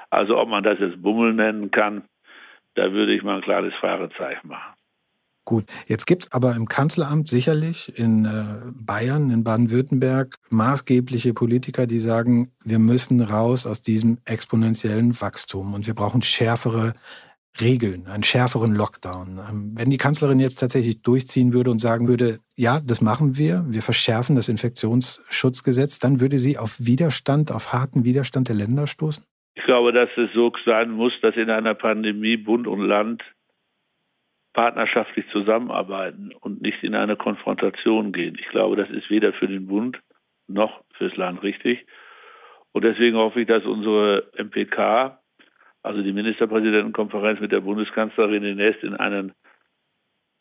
Also 0.10 0.38
ob 0.38 0.50
man 0.50 0.64
das 0.64 0.80
jetzt 0.80 1.02
Bummel 1.02 1.34
nennen 1.34 1.70
kann, 1.70 2.04
da 2.76 2.94
würde 2.94 3.14
ich 3.14 3.22
mal 3.22 3.36
ein 3.36 3.42
kleines 3.42 3.74
Fragezeichen 3.76 4.48
machen. 4.48 4.79
Gut, 5.50 5.64
jetzt 5.88 6.06
gibt 6.06 6.26
es 6.26 6.32
aber 6.32 6.56
im 6.56 6.68
Kanzleramt 6.68 7.28
sicherlich 7.28 7.98
in 7.98 8.26
äh, 8.26 8.72
Bayern, 8.72 9.32
in 9.32 9.44
Baden-Württemberg 9.44 10.36
maßgebliche 10.52 11.34
Politiker, 11.34 11.88
die 11.88 11.98
sagen, 11.98 12.52
wir 12.64 12.78
müssen 12.78 13.20
raus 13.20 13.66
aus 13.66 13.82
diesem 13.82 14.20
exponentiellen 14.26 15.20
Wachstum 15.20 15.74
und 15.74 15.88
wir 15.88 15.96
brauchen 15.96 16.22
schärfere 16.22 16.94
Regeln, 17.60 18.06
einen 18.06 18.22
schärferen 18.22 18.76
Lockdown. 18.76 19.40
Ähm, 19.50 19.74
wenn 19.76 19.90
die 19.90 19.98
Kanzlerin 19.98 20.40
jetzt 20.40 20.58
tatsächlich 20.58 21.02
durchziehen 21.02 21.52
würde 21.52 21.72
und 21.72 21.80
sagen 21.80 22.08
würde, 22.08 22.38
ja, 22.56 22.80
das 22.80 23.02
machen 23.02 23.36
wir, 23.40 23.66
wir 23.68 23.82
verschärfen 23.82 24.36
das 24.36 24.50
Infektionsschutzgesetz, 24.50 25.98
dann 25.98 26.20
würde 26.20 26.38
sie 26.38 26.60
auf 26.60 26.76
Widerstand, 26.78 27.52
auf 27.52 27.74
harten 27.74 28.04
Widerstand 28.06 28.50
der 28.50 28.56
Länder 28.56 28.86
stoßen? 28.86 29.24
Ich 29.56 29.64
glaube, 29.64 29.94
dass 29.94 30.10
es 30.16 30.30
so 30.36 30.52
sein 30.64 30.92
muss, 30.92 31.14
dass 31.24 31.36
in 31.36 31.50
einer 31.50 31.74
Pandemie 31.74 32.38
Bund 32.38 32.68
und 32.68 32.82
Land 32.82 33.24
partnerschaftlich 34.54 35.26
zusammenarbeiten 35.32 36.32
und 36.40 36.62
nicht 36.62 36.84
in 36.84 36.96
eine 36.96 37.16
Konfrontation 37.16 38.12
gehen. 38.12 38.38
Ich 38.40 38.50
glaube, 38.50 38.76
das 38.76 38.90
ist 38.90 39.10
weder 39.10 39.34
für 39.34 39.48
den 39.48 39.68
Bund 39.68 40.00
noch 40.48 40.84
fürs 40.98 41.16
Land 41.16 41.44
richtig. 41.44 41.86
Und 42.72 42.84
deswegen 42.84 43.18
hoffe 43.18 43.42
ich, 43.42 43.48
dass 43.48 43.64
unsere 43.64 44.30
MPK, 44.38 45.20
also 45.84 46.02
die 46.02 46.14
Ministerpräsidentenkonferenz 46.14 47.40
mit 47.40 47.52
der 47.52 47.62
Bundeskanzlerin 47.62 48.44
demnächst 48.44 48.84
in 48.84 48.96
einen 48.96 49.34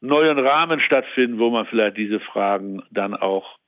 neuen 0.01 0.39
Rahmen 0.39 0.81
stattfinden, 0.81 1.39
wo 1.39 1.51
man 1.51 1.67
vielleicht 1.67 1.97
diese 1.97 2.21
Fragen 2.21 2.83
dann 2.91 3.15
auch 3.15 3.59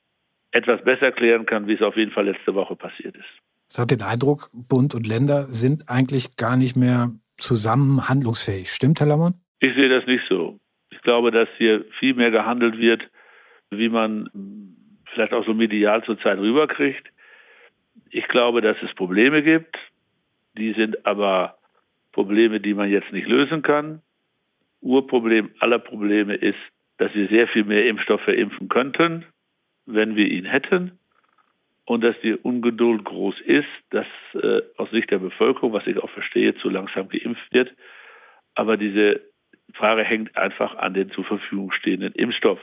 etwas 0.52 0.82
besser 0.82 1.12
klären 1.12 1.46
kann, 1.46 1.66
wie 1.66 1.74
es 1.74 1.82
auf 1.82 1.96
jeden 1.96 2.12
Fall 2.12 2.26
letzte 2.26 2.54
Woche 2.54 2.76
passiert 2.76 3.16
ist. 3.16 3.28
Es 3.68 3.78
hat 3.78 3.90
den 3.90 4.02
Eindruck, 4.02 4.50
Bund 4.52 4.94
und 4.94 5.06
Länder 5.06 5.44
sind 5.44 5.88
eigentlich 5.88 6.36
gar 6.36 6.56
nicht 6.56 6.76
mehr 6.76 7.12
zusammen 7.36 8.08
handlungsfähig. 8.08 8.72
Stimmt, 8.72 9.00
Herr 9.00 9.06
Lamont? 9.06 9.36
Ich 9.60 9.74
sehe 9.74 9.88
das 9.88 10.06
nicht 10.06 10.24
so. 10.28 10.58
Ich 10.90 11.00
glaube, 11.02 11.30
dass 11.30 11.48
hier 11.58 11.84
viel 11.98 12.14
mehr 12.14 12.30
gehandelt 12.30 12.78
wird, 12.78 13.02
wie 13.70 13.88
man 13.88 14.28
vielleicht 15.12 15.32
auch 15.32 15.44
so 15.44 15.54
medial 15.54 16.02
zurzeit 16.04 16.38
rüberkriegt. 16.38 17.06
Ich 18.10 18.26
glaube, 18.28 18.60
dass 18.62 18.76
es 18.82 18.92
Probleme 18.94 19.42
gibt. 19.42 19.76
Die 20.56 20.72
sind 20.72 21.06
aber 21.06 21.58
Probleme, 22.12 22.60
die 22.60 22.74
man 22.74 22.90
jetzt 22.90 23.12
nicht 23.12 23.28
lösen 23.28 23.62
kann. 23.62 24.02
Urproblem 24.80 25.50
aller 25.60 25.78
Probleme 25.78 26.34
ist, 26.34 26.58
dass 26.96 27.14
wir 27.14 27.28
sehr 27.28 27.46
viel 27.48 27.64
mehr 27.64 27.86
Impfstoff 27.86 28.22
verimpfen 28.22 28.68
könnten, 28.68 29.26
wenn 29.86 30.16
wir 30.16 30.26
ihn 30.26 30.46
hätten. 30.46 30.98
Und 31.84 32.02
dass 32.02 32.16
die 32.22 32.34
Ungeduld 32.34 33.04
groß 33.04 33.40
ist, 33.40 33.68
dass 33.90 34.06
äh, 34.34 34.62
aus 34.76 34.90
Sicht 34.90 35.10
der 35.10 35.18
Bevölkerung, 35.18 35.72
was 35.72 35.86
ich 35.86 35.98
auch 35.98 36.10
verstehe, 36.10 36.54
zu 36.56 36.68
langsam 36.68 37.08
geimpft 37.08 37.52
wird. 37.52 37.72
Aber 38.54 38.76
diese 38.76 39.20
Frage 39.72 40.04
hängt 40.04 40.36
einfach 40.36 40.76
an 40.76 40.94
den 40.94 41.10
zur 41.10 41.24
Verfügung 41.24 41.72
stehenden 41.72 42.12
Impfstoff. 42.12 42.58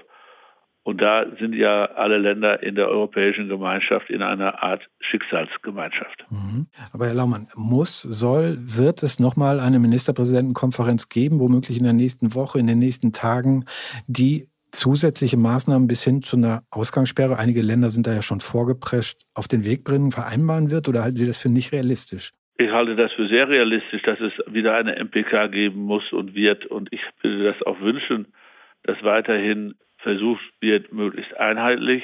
Und 0.88 1.02
da 1.02 1.26
sind 1.38 1.54
ja 1.54 1.84
alle 1.84 2.18
Länder 2.18 2.64
in 2.64 2.76
der 2.76 2.88
Europäischen 2.88 3.50
Gemeinschaft 3.50 4.10
in 4.10 4.22
einer 4.22 4.64
Art 4.64 4.88
Schicksalsgemeinschaft. 5.02 6.26
Mhm. 6.30 6.68
Aber 6.94 7.08
Herr 7.08 7.14
Laumann, 7.14 7.48
muss, 7.56 8.02
soll, 8.02 8.56
wird 8.58 9.04
es 9.04 9.20
nochmal 9.20 9.60
eine 9.60 9.80
Ministerpräsidentenkonferenz 9.80 11.10
geben, 11.10 11.42
womöglich 11.42 11.78
in 11.78 11.84
der 11.84 11.92
nächsten 11.92 12.34
Woche, 12.34 12.60
in 12.60 12.68
den 12.68 12.80
nächsten 12.80 13.12
Tagen, 13.12 13.66
die 14.08 14.48
zusätzliche 14.72 15.36
Maßnahmen 15.36 15.90
bis 15.90 16.04
hin 16.04 16.22
zu 16.22 16.38
einer 16.38 16.64
Ausgangssperre, 16.70 17.38
einige 17.38 17.62
Länder 17.62 17.90
sind 17.90 18.08
da 18.08 18.14
ja 18.14 18.22
schon 18.22 18.40
vorgeprescht, 18.40 19.24
auf 19.34 19.50
den 19.50 19.66
Weg 19.66 19.84
bringen, 19.84 20.12
vereinbaren 20.12 20.72
wird? 20.72 20.88
Oder 20.88 21.04
halten 21.04 21.18
Sie 21.18 21.28
das 21.28 21.38
für 21.38 21.50
nicht 21.50 21.74
realistisch? 21.74 22.32
Ich 22.60 22.72
halte 22.72 22.96
das 22.96 23.12
für 23.14 23.28
sehr 23.28 23.48
realistisch, 23.48 24.02
dass 24.02 24.20
es 24.20 24.34
wieder 24.48 24.76
eine 24.76 24.96
MPK 24.96 25.48
geben 25.48 25.82
muss 25.82 26.12
und 26.12 26.34
wird. 26.34 26.66
Und 26.66 26.92
ich 26.92 27.02
würde 27.22 27.54
das 27.54 27.62
auch 27.68 27.80
wünschen, 27.82 28.34
dass 28.84 29.02
weiterhin 29.04 29.76
versucht 30.00 30.42
wird, 30.60 30.92
möglichst 30.92 31.36
einheitlich 31.38 32.04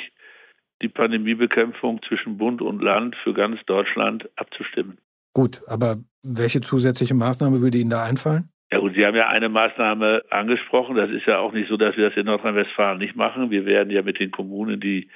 die 0.84 0.90
Pandemiebekämpfung 0.90 2.02
zwischen 2.08 2.38
Bund 2.38 2.62
und 2.62 2.84
Land 2.84 3.16
für 3.24 3.34
ganz 3.34 3.60
Deutschland 3.66 4.30
abzustimmen. 4.36 5.00
Gut, 5.34 5.62
aber 5.68 5.98
welche 6.22 6.62
zusätzliche 6.62 7.16
Maßnahme 7.16 7.62
würde 7.62 7.80
Ihnen 7.80 7.90
da 7.90 8.04
einfallen? 8.04 8.50
Ja 8.72 8.80
gut, 8.80 8.94
Sie 8.96 9.06
haben 9.06 9.16
ja 9.16 9.30
eine 9.30 9.50
Maßnahme 9.50 10.24
angesprochen. 10.30 10.96
Das 10.96 11.10
ist 11.10 11.26
ja 11.26 11.40
auch 11.40 11.54
nicht 11.54 11.70
so, 11.70 11.78
dass 11.78 11.98
wir 11.98 12.10
das 12.10 12.18
in 12.18 12.26
Nordrhein-Westfalen 12.26 13.00
nicht 13.00 13.16
machen. 13.16 13.50
Wir 13.50 13.66
werden 13.66 13.90
ja 13.90 14.04
mit 14.04 14.20
den 14.20 14.30
Kommunen, 14.30 14.80
die 14.80 15.10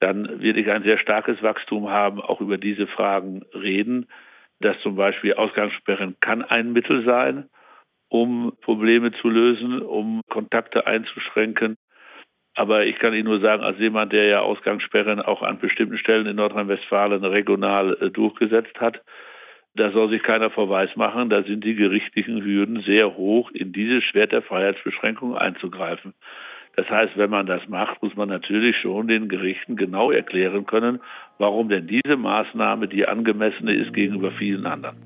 dann 0.00 0.40
wirklich 0.40 0.68
ein 0.70 0.82
sehr 0.82 0.98
starkes 0.98 1.40
Wachstum 1.42 1.90
haben, 1.90 2.20
auch 2.20 2.40
über 2.40 2.58
diese 2.58 2.88
Fragen 2.88 3.42
reden 3.54 4.08
dass 4.62 4.80
zum 4.80 4.96
Beispiel 4.96 5.34
Ausgangssperren 5.34 6.16
kann 6.20 6.42
ein 6.42 6.72
Mittel 6.72 7.04
sein, 7.04 7.48
um 8.08 8.52
Probleme 8.60 9.12
zu 9.12 9.28
lösen, 9.28 9.80
um 9.82 10.22
Kontakte 10.28 10.86
einzuschränken. 10.86 11.76
Aber 12.54 12.84
ich 12.84 12.98
kann 12.98 13.14
Ihnen 13.14 13.24
nur 13.24 13.40
sagen, 13.40 13.62
als 13.62 13.78
jemand, 13.78 14.12
der 14.12 14.26
ja 14.26 14.40
Ausgangssperren 14.40 15.20
auch 15.20 15.42
an 15.42 15.58
bestimmten 15.58 15.96
Stellen 15.96 16.26
in 16.26 16.36
Nordrhein-Westfalen 16.36 17.24
regional 17.24 17.96
äh, 18.00 18.10
durchgesetzt 18.10 18.78
hat, 18.78 19.02
da 19.74 19.90
soll 19.90 20.10
sich 20.10 20.22
keiner 20.22 20.50
Verweis 20.50 20.94
machen, 20.96 21.30
da 21.30 21.42
sind 21.42 21.64
die 21.64 21.74
gerichtlichen 21.74 22.44
Hürden 22.44 22.82
sehr 22.82 23.16
hoch, 23.16 23.50
in 23.52 23.72
diese 23.72 24.02
Schwert 24.02 24.32
der 24.32 24.42
Freiheitsbeschränkung 24.42 25.34
einzugreifen. 25.34 26.12
Das 26.74 26.88
heißt, 26.88 27.16
wenn 27.16 27.28
man 27.28 27.46
das 27.46 27.60
macht, 27.68 28.02
muss 28.02 28.16
man 28.16 28.30
natürlich 28.30 28.76
schon 28.78 29.06
den 29.06 29.28
Gerichten 29.28 29.76
genau 29.76 30.10
erklären 30.10 30.64
können, 30.64 31.00
warum 31.38 31.68
denn 31.68 31.86
diese 31.86 32.16
Maßnahme 32.16 32.88
die 32.88 33.06
angemessene 33.06 33.74
ist 33.74 33.92
gegenüber 33.92 34.32
vielen 34.32 34.64
anderen. 34.64 34.96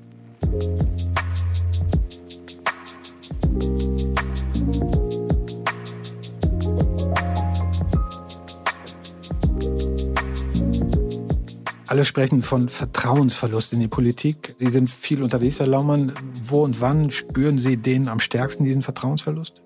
Alle 11.89 12.03
sprechen 12.03 12.41
von 12.41 12.69
Vertrauensverlust 12.69 13.73
in 13.73 13.79
die 13.79 13.87
Politik. 13.87 14.55
Sie 14.57 14.69
sind 14.69 14.89
viel 14.89 15.23
unterwegs, 15.23 15.59
Herr 15.59 15.67
Laumann. 15.67 16.13
Wo 16.41 16.63
und 16.63 16.79
wann 16.79 17.11
spüren 17.11 17.59
Sie 17.59 17.77
den 17.77 18.07
am 18.07 18.19
stärksten, 18.19 18.65
diesen 18.65 18.81
Vertrauensverlust? 18.81 19.61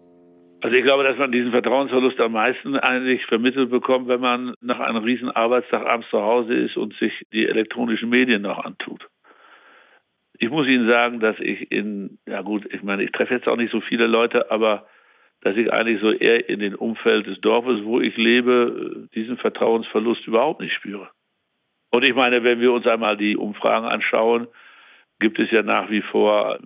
Also 0.62 0.76
ich 0.76 0.84
glaube, 0.84 1.04
dass 1.04 1.18
man 1.18 1.32
diesen 1.32 1.52
Vertrauensverlust 1.52 2.20
am 2.22 2.34
meisten 2.34 2.78
eigentlich 2.78 3.26
vermittelt 3.26 3.72
bekommt, 3.72 4.08
wenn 4.08 4.22
man 4.22 4.54
nach 4.62 4.80
einem 4.80 5.04
riesen 5.04 5.32
Arbeitstag 5.32 5.92
abends 5.92 6.08
zu 6.10 6.22
Hause 6.22 6.54
ist 6.54 6.78
und 6.78 6.94
sich 6.98 7.26
die 7.34 7.48
elektronischen 7.48 8.10
Medien 8.10 8.44
noch 8.44 8.64
antut. 8.64 9.08
Ich 10.38 10.50
muss 10.52 10.68
Ihnen 10.68 10.88
sagen, 10.88 11.20
dass 11.20 11.40
ich 11.40 11.72
in, 11.72 12.20
ja 12.28 12.42
gut, 12.42 12.72
ich 12.72 12.84
meine, 12.84 13.04
ich 13.04 13.12
treffe 13.12 13.34
jetzt 13.34 13.48
auch 13.48 13.58
nicht 13.58 13.72
so 13.72 13.82
viele 13.82 14.06
Leute, 14.06 14.52
aber 14.52 14.86
dass 15.42 15.58
ich 15.58 15.74
eigentlich 15.74 16.00
so 16.00 16.12
eher 16.12 16.48
in 16.48 16.60
dem 16.60 16.76
Umfeld 16.76 17.26
des 17.26 17.42
Dorfes, 17.42 17.84
wo 17.84 18.00
ich 18.00 18.16
lebe, 18.18 19.08
diesen 19.16 19.38
Vertrauensverlust 19.38 20.28
überhaupt 20.28 20.62
nicht 20.62 20.76
spüre. 20.76 21.10
Und 21.90 22.04
ich 22.04 22.14
meine, 22.14 22.44
wenn 22.44 22.60
wir 22.60 22.72
uns 22.72 22.86
einmal 22.86 23.18
die 23.18 23.36
Umfragen 23.36 23.88
anschauen, 23.88 24.48
gibt 25.20 25.40
es 25.40 25.50
ja 25.50 25.64
nach 25.64 25.90
wie 25.90 26.02
vor 26.02 26.60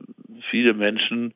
viele 0.50 0.74
Menschen, 0.74 1.34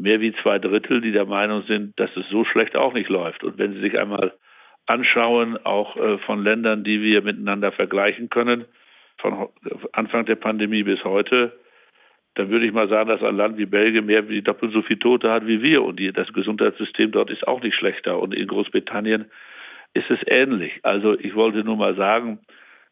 mehr 0.00 0.20
wie 0.20 0.32
zwei 0.42 0.58
Drittel, 0.58 1.00
die 1.00 1.12
der 1.12 1.26
Meinung 1.26 1.62
sind, 1.66 1.98
dass 1.98 2.10
es 2.16 2.28
so 2.30 2.44
schlecht 2.44 2.76
auch 2.76 2.92
nicht 2.92 3.08
läuft. 3.08 3.44
Und 3.44 3.58
wenn 3.58 3.74
Sie 3.74 3.80
sich 3.80 3.98
einmal 3.98 4.32
anschauen, 4.86 5.58
auch 5.64 5.96
äh, 5.96 6.18
von 6.18 6.42
Ländern, 6.42 6.84
die 6.84 7.02
wir 7.02 7.22
miteinander 7.22 7.72
vergleichen 7.72 8.28
können, 8.30 8.64
von 9.18 9.48
Anfang 9.92 10.24
der 10.24 10.36
Pandemie 10.36 10.82
bis 10.82 11.04
heute, 11.04 11.52
dann 12.34 12.48
würde 12.48 12.66
ich 12.66 12.72
mal 12.72 12.88
sagen, 12.88 13.08
dass 13.08 13.22
ein 13.22 13.36
Land 13.36 13.58
wie 13.58 13.66
Belgien 13.66 14.06
mehr 14.06 14.28
wie 14.28 14.42
doppelt 14.42 14.72
so 14.72 14.82
viele 14.82 15.00
Tote 15.00 15.30
hat 15.30 15.46
wie 15.46 15.62
wir. 15.62 15.82
Und 15.82 16.00
das 16.16 16.32
Gesundheitssystem 16.32 17.10
dort 17.10 17.30
ist 17.30 17.46
auch 17.46 17.62
nicht 17.62 17.74
schlechter. 17.74 18.18
Und 18.18 18.34
in 18.34 18.46
Großbritannien 18.46 19.30
ist 19.94 20.10
es 20.10 20.20
ähnlich. 20.26 20.80
Also 20.82 21.18
ich 21.18 21.34
wollte 21.34 21.64
nur 21.64 21.76
mal 21.76 21.96
sagen, 21.96 22.38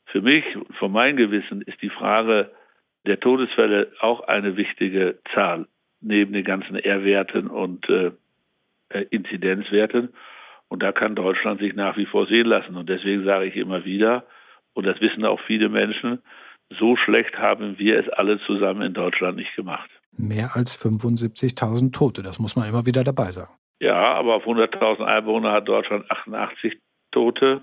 für 0.06 0.22
mich, 0.22 0.44
von 0.78 0.92
meinem 0.92 1.16
Gewissen, 1.16 1.62
ist 1.62 1.80
die 1.82 1.90
Frage 1.90 2.50
der 3.06 3.20
Todesfälle 3.20 3.92
auch 4.00 4.20
eine 4.26 4.56
wichtige 4.56 5.18
Zahl 5.34 5.66
neben 6.00 6.32
den 6.32 6.44
ganzen 6.44 6.76
R-Werten 6.76 7.48
und 7.48 7.88
äh, 7.88 8.12
äh, 8.90 9.04
Inzidenzwerten. 9.10 10.10
Und 10.68 10.82
da 10.82 10.92
kann 10.92 11.14
Deutschland 11.14 11.60
sich 11.60 11.74
nach 11.74 11.96
wie 11.96 12.06
vor 12.06 12.26
sehen 12.26 12.46
lassen. 12.46 12.76
Und 12.76 12.88
deswegen 12.88 13.24
sage 13.24 13.46
ich 13.46 13.56
immer 13.56 13.84
wieder, 13.84 14.24
und 14.74 14.86
das 14.86 15.00
wissen 15.00 15.24
auch 15.24 15.40
viele 15.46 15.68
Menschen, 15.68 16.20
so 16.78 16.96
schlecht 16.96 17.38
haben 17.38 17.78
wir 17.78 17.98
es 17.98 18.08
alle 18.10 18.38
zusammen 18.40 18.82
in 18.82 18.94
Deutschland 18.94 19.36
nicht 19.36 19.54
gemacht. 19.56 19.90
Mehr 20.16 20.50
als 20.54 20.78
75.000 20.78 21.92
Tote, 21.92 22.22
das 22.22 22.38
muss 22.38 22.56
man 22.56 22.68
immer 22.68 22.86
wieder 22.86 23.04
dabei 23.04 23.32
sagen. 23.32 23.52
Ja, 23.80 24.14
aber 24.14 24.34
auf 24.34 24.44
100.000 24.44 25.02
Einwohner 25.02 25.52
hat 25.52 25.68
Deutschland 25.68 26.10
88 26.10 26.78
Tote 27.12 27.62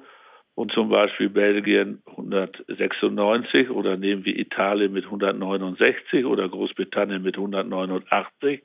und 0.55 0.71
zum 0.71 0.89
Beispiel 0.89 1.29
Belgien 1.29 2.01
196 2.07 3.69
oder 3.69 3.97
nehmen 3.97 4.23
wir 4.23 4.37
Italien 4.39 4.93
mit 4.93 5.05
169 5.05 6.25
oder 6.25 6.47
Großbritannien 6.47 7.21
mit 7.21 7.35
189. 7.35 8.63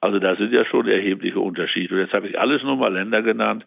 Also 0.00 0.18
da 0.18 0.36
sind 0.36 0.52
ja 0.52 0.64
schon 0.64 0.88
erhebliche 0.88 1.38
Unterschiede. 1.38 1.94
Und 1.94 2.00
jetzt 2.00 2.14
habe 2.14 2.28
ich 2.28 2.40
alles 2.40 2.62
nur 2.62 2.76
mal 2.76 2.92
Länder 2.92 3.22
genannt, 3.22 3.66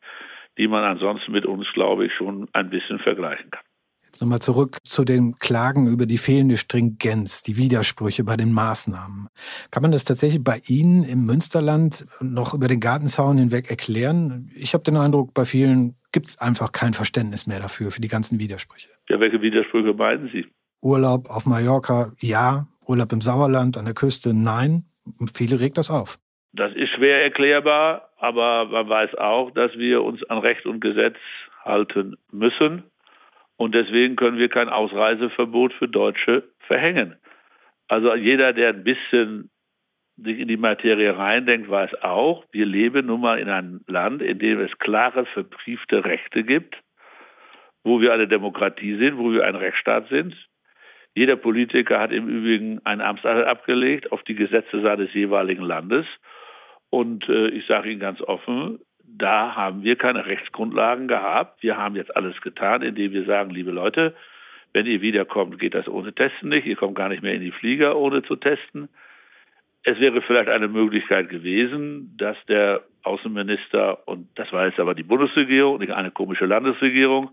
die 0.57 0.67
man 0.67 0.83
ansonsten 0.83 1.31
mit 1.31 1.45
uns, 1.45 1.67
glaube 1.73 2.07
ich, 2.07 2.13
schon 2.13 2.47
ein 2.53 2.71
bisschen 2.71 2.97
vergleichen 2.99 3.51
kann. 3.51 3.63
Jetzt 4.03 4.21
nochmal 4.21 4.39
zurück 4.39 4.79
zu 4.83 5.05
den 5.05 5.35
Klagen 5.35 5.88
über 5.88 6.07
die 6.07 6.17
fehlende 6.17 6.57
Stringenz, 6.57 7.43
die 7.43 7.57
Widersprüche 7.57 8.23
bei 8.23 8.35
den 8.35 8.51
Maßnahmen. 8.51 9.27
Kann 9.69 9.83
man 9.83 9.91
das 9.91 10.03
tatsächlich 10.03 10.43
bei 10.43 10.59
Ihnen 10.65 11.03
im 11.03 11.25
Münsterland 11.25 12.07
noch 12.19 12.55
über 12.55 12.67
den 12.67 12.79
Gartenzaun 12.79 13.38
hinweg 13.38 13.69
erklären? 13.69 14.49
Ich 14.55 14.73
habe 14.73 14.83
den 14.83 14.97
Eindruck, 14.97 15.35
bei 15.35 15.45
vielen 15.45 15.99
gibt 16.12 16.28
es 16.28 16.39
einfach 16.39 16.72
kein 16.72 16.94
Verständnis 16.94 17.48
mehr 17.48 17.60
dafür, 17.60 17.92
für 17.92 18.01
die 18.01 18.08
ganzen 18.08 18.39
Widersprüche. 18.39 18.89
Ja, 19.10 19.20
welche 19.20 19.42
Widersprüche 19.42 19.94
meinen 19.94 20.30
Sie? 20.32 20.48
Urlaub 20.82 21.30
auf 21.30 21.46
Mallorca, 21.46 22.12
ja. 22.20 22.68
Urlaub 22.88 23.12
im 23.13 23.22
Sauerland, 23.22 23.78
an 23.78 23.86
der 23.86 23.94
Küste, 23.94 24.34
nein. 24.34 24.86
Viele 25.34 25.60
regt 25.60 25.78
das 25.78 25.92
auf. 25.92 26.18
Das 26.54 26.74
ist 26.74 26.89
schwer 26.96 27.22
erklärbar, 27.22 28.10
aber 28.18 28.66
man 28.66 28.89
weiß 28.89 29.16
auch, 29.16 29.51
dass 29.51 29.74
wir 29.78 30.04
uns 30.04 30.24
an 30.30 30.39
Recht 30.39 30.66
und 30.66 30.80
Gesetz 30.80 31.18
halten 31.63 32.18
müssen. 32.32 32.84
Und 33.58 33.75
deswegen 33.75 34.16
können 34.16 34.38
wir 34.38 34.50
kein 34.50 34.70
Ausreiseverbot 34.70 35.74
für 35.74 35.88
Deutsche 35.88 36.44
verhängen. 36.60 37.18
Also 37.88 38.16
jeder, 38.16 38.54
der 38.54 38.70
ein 38.70 38.84
bisschen 38.84 39.50
sich 40.23 40.39
in 40.39 40.47
die 40.47 40.57
Materie 40.57 41.17
reindenkt, 41.17 41.69
weiß 41.69 42.03
auch, 42.03 42.45
wir 42.51 42.65
leben 42.65 43.07
nun 43.07 43.21
mal 43.21 43.39
in 43.39 43.49
einem 43.49 43.81
Land, 43.88 44.21
in 44.21 44.39
dem 44.39 44.59
es 44.59 44.77
klare, 44.79 45.25
verbriefte 45.25 46.05
Rechte 46.05 46.43
gibt, 46.43 46.75
wo 47.83 48.01
wir 48.01 48.13
eine 48.13 48.27
Demokratie 48.27 48.97
sind, 48.97 49.17
wo 49.17 49.31
wir 49.31 49.45
ein 49.45 49.55
Rechtsstaat 49.55 50.09
sind. 50.09 50.35
Jeder 51.15 51.35
Politiker 51.35 51.99
hat 51.99 52.11
im 52.11 52.27
Übrigen 52.27 52.79
ein 52.85 53.01
Amtsanteil 53.01 53.45
abgelegt 53.45 54.11
auf 54.11 54.23
die 54.23 54.35
Gesetze 54.35 54.81
seines 54.81 55.13
jeweiligen 55.13 55.63
Landes. 55.63 56.05
Und 56.89 57.27
äh, 57.29 57.49
ich 57.49 57.65
sage 57.65 57.89
Ihnen 57.89 57.99
ganz 57.99 58.21
offen, 58.21 58.79
da 59.03 59.55
haben 59.55 59.83
wir 59.83 59.95
keine 59.95 60.25
Rechtsgrundlagen 60.25 61.07
gehabt. 61.07 61.63
Wir 61.63 61.77
haben 61.77 61.95
jetzt 61.95 62.15
alles 62.15 62.39
getan, 62.41 62.83
indem 62.83 63.11
wir 63.11 63.25
sagen, 63.25 63.49
liebe 63.49 63.71
Leute, 63.71 64.15
wenn 64.73 64.85
ihr 64.85 65.01
wiederkommt, 65.01 65.59
geht 65.59 65.73
das 65.73 65.88
ohne 65.88 66.13
Testen 66.13 66.49
nicht. 66.49 66.67
Ihr 66.67 66.75
kommt 66.75 66.95
gar 66.95 67.09
nicht 67.09 67.23
mehr 67.23 67.33
in 67.33 67.41
die 67.41 67.51
Flieger, 67.51 67.97
ohne 67.97 68.21
zu 68.21 68.35
testen. 68.35 68.88
Es 69.83 70.00
wäre 70.00 70.21
vielleicht 70.21 70.50
eine 70.50 70.67
Möglichkeit 70.67 71.29
gewesen, 71.29 72.15
dass 72.17 72.38
der 72.48 72.83
Außenminister, 73.03 74.07
und 74.07 74.27
das 74.36 74.51
war 74.51 74.67
jetzt 74.67 74.79
aber 74.79 74.93
die 74.93 75.03
Bundesregierung, 75.03 75.79
nicht 75.79 75.93
eine 75.93 76.12
komische 76.12 76.45
Landesregierung, 76.45 77.31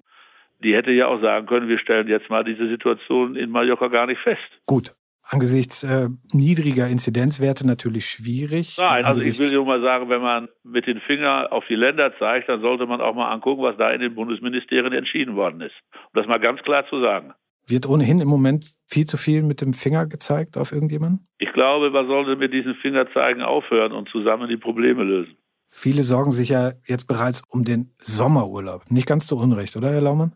die 0.62 0.74
hätte 0.74 0.92
ja 0.92 1.08
auch 1.08 1.20
sagen 1.20 1.46
können, 1.46 1.68
wir 1.68 1.78
stellen 1.78 2.08
jetzt 2.08 2.30
mal 2.30 2.44
diese 2.44 2.68
Situation 2.68 3.36
in 3.36 3.50
Mallorca 3.50 3.88
gar 3.88 4.06
nicht 4.06 4.20
fest. 4.20 4.40
Gut, 4.66 4.92
angesichts 5.22 5.82
äh, 5.82 6.08
niedriger 6.32 6.88
Inzidenzwerte 6.88 7.66
natürlich 7.66 8.06
schwierig. 8.06 8.76
Nein, 8.78 9.04
also 9.04 9.28
ich 9.28 9.38
will 9.38 9.50
nur 9.50 9.66
mal 9.66 9.82
sagen, 9.82 10.08
wenn 10.08 10.22
man 10.22 10.48
mit 10.62 10.86
den 10.86 11.00
Fingern 11.00 11.48
auf 11.48 11.64
die 11.68 11.74
Länder 11.74 12.12
zeigt, 12.18 12.48
dann 12.48 12.60
sollte 12.60 12.86
man 12.86 13.00
auch 13.00 13.14
mal 13.14 13.30
angucken, 13.30 13.62
was 13.62 13.76
da 13.76 13.90
in 13.90 14.00
den 14.00 14.14
Bundesministerien 14.14 14.92
entschieden 14.92 15.36
worden 15.36 15.60
ist. 15.60 15.74
Um 15.92 16.20
das 16.20 16.26
mal 16.26 16.38
ganz 16.38 16.62
klar 16.62 16.86
zu 16.88 17.02
sagen. 17.02 17.34
Wird 17.68 17.88
ohnehin 17.88 18.20
im 18.20 18.28
Moment 18.28 18.76
viel 18.87 19.06
zu 19.06 19.16
viel 19.16 19.42
mit 19.42 19.61
dem 19.61 19.75
Finger 19.75 20.06
gezeigt 20.06 20.56
auf 20.56 20.73
irgendjemanden? 20.73 21.26
Ich 21.38 21.52
glaube, 21.52 21.90
man 21.90 22.06
sollte 22.06 22.37
mit 22.37 22.52
diesen 22.52 22.75
Fingerzeigen 22.76 23.42
aufhören 23.42 23.92
und 23.92 24.08
zusammen 24.08 24.49
die 24.49 24.56
Probleme 24.56 25.02
lösen. 25.02 25.37
Viele 25.70 26.02
sorgen 26.04 26.30
sich 26.30 26.50
ja 26.50 26.73
jetzt 26.87 27.06
bereits 27.06 27.42
um 27.50 27.64
den 27.64 27.90
Sommerurlaub. 27.99 28.90
Nicht 28.90 29.08
ganz 29.08 29.26
zu 29.26 29.37
Unrecht, 29.37 29.76
oder, 29.76 29.90
Herr 29.90 30.00
Laumann? 30.00 30.32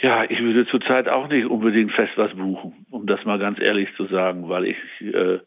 Ja, 0.00 0.24
ich 0.24 0.40
würde 0.40 0.66
zurzeit 0.66 1.08
auch 1.10 1.28
nicht 1.28 1.44
unbedingt 1.44 1.92
fest 1.92 2.12
was 2.16 2.34
buchen, 2.34 2.86
um 2.90 3.06
das 3.06 3.22
mal 3.26 3.38
ganz 3.38 3.60
ehrlich 3.60 3.88
zu 3.96 4.06
sagen, 4.06 4.48
weil 4.48 4.64
ich 4.64 4.76
äh, 5.00 5.40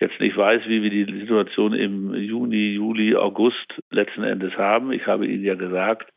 jetzt 0.00 0.18
nicht 0.18 0.36
weiß, 0.36 0.62
wie 0.66 0.82
wir 0.82 0.90
die 0.90 1.20
Situation 1.20 1.74
im 1.74 2.14
Juni, 2.14 2.72
Juli, 2.72 3.14
August 3.14 3.78
letzten 3.90 4.22
Endes 4.22 4.56
haben. 4.56 4.92
Ich 4.92 5.06
habe 5.06 5.26
Ihnen 5.26 5.44
ja 5.44 5.54
gesagt, 5.54 6.10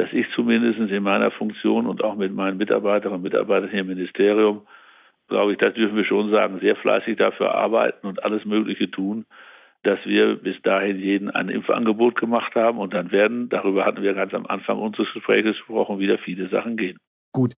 dass 0.00 0.12
ich 0.12 0.26
zumindest 0.34 0.78
in 0.78 1.02
meiner 1.02 1.30
Funktion 1.30 1.86
und 1.86 2.02
auch 2.02 2.16
mit 2.16 2.32
meinen 2.32 2.56
Mitarbeiterinnen 2.56 3.16
und 3.16 3.22
Mitarbeitern 3.22 3.68
hier 3.68 3.80
im 3.80 3.88
Ministerium, 3.88 4.62
glaube 5.28 5.52
ich, 5.52 5.58
das 5.58 5.74
dürfen 5.74 5.94
wir 5.94 6.06
schon 6.06 6.30
sagen, 6.30 6.58
sehr 6.60 6.74
fleißig 6.74 7.18
dafür 7.18 7.54
arbeiten 7.54 8.06
und 8.06 8.24
alles 8.24 8.46
Mögliche 8.46 8.90
tun, 8.90 9.26
dass 9.82 9.98
wir 10.06 10.36
bis 10.36 10.56
dahin 10.62 10.98
jeden 10.98 11.30
ein 11.30 11.50
Impfangebot 11.50 12.18
gemacht 12.18 12.54
haben 12.54 12.78
und 12.78 12.94
dann 12.94 13.12
werden, 13.12 13.50
darüber 13.50 13.84
hatten 13.84 14.02
wir 14.02 14.14
ganz 14.14 14.32
am 14.32 14.46
Anfang 14.46 14.78
unseres 14.78 15.08
Gesprächs 15.12 15.44
gesprochen, 15.44 15.98
wieder 15.98 16.16
viele 16.16 16.48
Sachen 16.48 16.78
gehen. 16.78 16.96
Gut. 17.32 17.52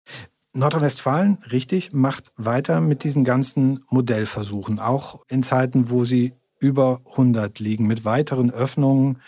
Nordrhein-Westfalen, 0.52 1.38
richtig, 1.52 1.92
macht 1.92 2.32
weiter 2.36 2.80
mit 2.80 3.04
diesen 3.04 3.22
ganzen 3.22 3.84
Modellversuchen, 3.88 4.80
auch 4.80 5.20
in 5.28 5.44
Zeiten, 5.44 5.90
wo 5.90 6.02
sie 6.02 6.32
über 6.58 7.00
100 7.12 7.60
liegen, 7.60 7.86
mit 7.86 8.04
weiteren 8.04 8.50
Öffnungen 8.50 9.18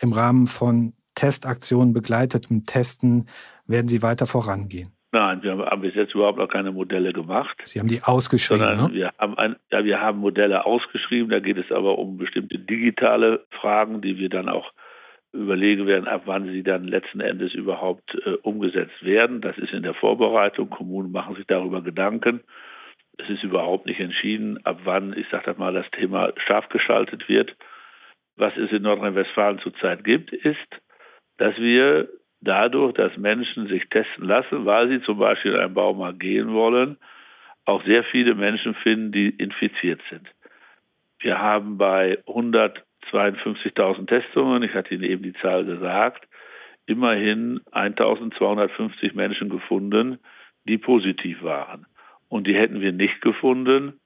im 0.00 0.12
Rahmen 0.12 0.48
von 0.48 0.95
Testaktionen, 1.16 1.92
begleitetem 1.92 2.62
Testen, 2.64 3.26
werden 3.66 3.88
sie 3.88 4.02
weiter 4.02 4.28
vorangehen. 4.28 4.92
Nein, 5.12 5.42
wir 5.42 5.56
haben 5.56 5.80
bis 5.80 5.94
jetzt 5.94 6.14
überhaupt 6.14 6.38
noch 6.38 6.48
keine 6.48 6.72
Modelle 6.72 7.12
gemacht. 7.12 7.56
Sie 7.64 7.80
haben 7.80 7.88
die 7.88 8.02
ausgeschrieben, 8.02 8.76
ne? 8.76 8.90
Wir 8.92 9.12
haben, 9.18 9.38
ein, 9.38 9.56
ja, 9.72 9.84
wir 9.84 10.00
haben 10.00 10.18
Modelle 10.18 10.66
ausgeschrieben, 10.66 11.30
da 11.30 11.40
geht 11.40 11.56
es 11.56 11.72
aber 11.72 11.98
um 11.98 12.18
bestimmte 12.18 12.58
digitale 12.58 13.46
Fragen, 13.50 14.02
die 14.02 14.18
wir 14.18 14.28
dann 14.28 14.48
auch 14.48 14.72
überlegen 15.32 15.86
werden, 15.86 16.06
ab 16.06 16.22
wann 16.26 16.46
sie 16.46 16.62
dann 16.62 16.84
letzten 16.84 17.20
Endes 17.20 17.54
überhaupt 17.54 18.14
äh, 18.26 18.30
umgesetzt 18.42 19.02
werden. 19.02 19.40
Das 19.40 19.56
ist 19.58 19.72
in 19.72 19.82
der 19.82 19.94
Vorbereitung. 19.94 20.70
Kommunen 20.70 21.12
machen 21.12 21.36
sich 21.36 21.46
darüber 21.46 21.82
Gedanken. 21.82 22.40
Es 23.18 23.28
ist 23.30 23.42
überhaupt 23.42 23.86
nicht 23.86 24.00
entschieden, 24.00 24.58
ab 24.64 24.80
wann, 24.84 25.16
ich 25.16 25.26
sage 25.30 25.44
das 25.46 25.58
mal, 25.58 25.72
das 25.72 25.90
Thema 25.92 26.32
scharf 26.46 26.68
geschaltet 26.68 27.28
wird. 27.28 27.56
Was 28.36 28.54
es 28.56 28.70
in 28.70 28.82
Nordrhein-Westfalen 28.82 29.60
zurzeit 29.60 30.04
gibt, 30.04 30.32
ist, 30.32 30.58
dass 31.38 31.56
wir 31.58 32.08
dadurch, 32.40 32.94
dass 32.94 33.16
Menschen 33.16 33.66
sich 33.68 33.88
testen 33.88 34.26
lassen, 34.26 34.64
weil 34.66 34.88
sie 34.88 35.02
zum 35.02 35.18
Beispiel 35.18 35.52
in 35.52 35.60
einen 35.60 35.74
Baumarkt 35.74 36.20
gehen 36.20 36.52
wollen, 36.52 36.96
auch 37.64 37.84
sehr 37.84 38.04
viele 38.04 38.34
Menschen 38.34 38.74
finden, 38.74 39.12
die 39.12 39.30
infiziert 39.30 40.00
sind. 40.10 40.28
Wir 41.18 41.38
haben 41.40 41.78
bei 41.78 42.18
152.000 42.26 44.06
Testungen, 44.06 44.62
ich 44.62 44.74
hatte 44.74 44.94
Ihnen 44.94 45.04
eben 45.04 45.22
die 45.22 45.32
Zahl 45.34 45.64
gesagt, 45.64 46.28
immerhin 46.86 47.60
1250 47.72 49.14
Menschen 49.14 49.48
gefunden, 49.48 50.18
die 50.64 50.78
positiv 50.78 51.42
waren. 51.42 51.86
Und 52.28 52.46
die 52.46 52.54
hätten 52.54 52.80
wir 52.80 52.92
nicht 52.92 53.20
gefunden, 53.20 54.00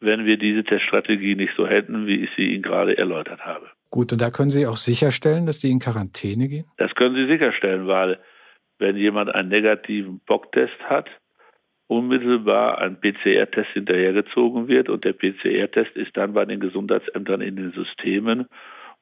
wenn 0.00 0.26
wir 0.26 0.36
diese 0.36 0.64
Teststrategie 0.64 1.34
nicht 1.34 1.54
so 1.56 1.66
hätten, 1.66 2.06
wie 2.06 2.24
ich 2.24 2.30
sie 2.36 2.52
Ihnen 2.52 2.62
gerade 2.62 2.98
erläutert 2.98 3.44
habe. 3.44 3.70
Gut, 3.90 4.12
und 4.12 4.20
da 4.20 4.30
können 4.30 4.50
Sie 4.50 4.66
auch 4.66 4.76
sicherstellen, 4.76 5.46
dass 5.46 5.58
die 5.58 5.70
in 5.70 5.78
Quarantäne 5.78 6.48
gehen? 6.48 6.66
Das 6.76 6.94
können 6.94 7.14
Sie 7.14 7.26
sicherstellen, 7.26 7.86
weil 7.86 8.18
wenn 8.78 8.96
jemand 8.96 9.34
einen 9.34 9.48
negativen 9.48 10.20
Bocktest 10.26 10.78
hat, 10.88 11.08
unmittelbar 11.88 12.78
ein 12.78 13.00
PCR-Test 13.00 13.70
hinterhergezogen 13.72 14.68
wird 14.68 14.88
und 14.88 15.04
der 15.04 15.12
PCR-Test 15.12 15.96
ist 15.96 16.16
dann 16.16 16.32
bei 16.34 16.44
den 16.44 16.60
Gesundheitsämtern 16.60 17.40
in 17.40 17.56
den 17.56 17.72
Systemen, 17.72 18.46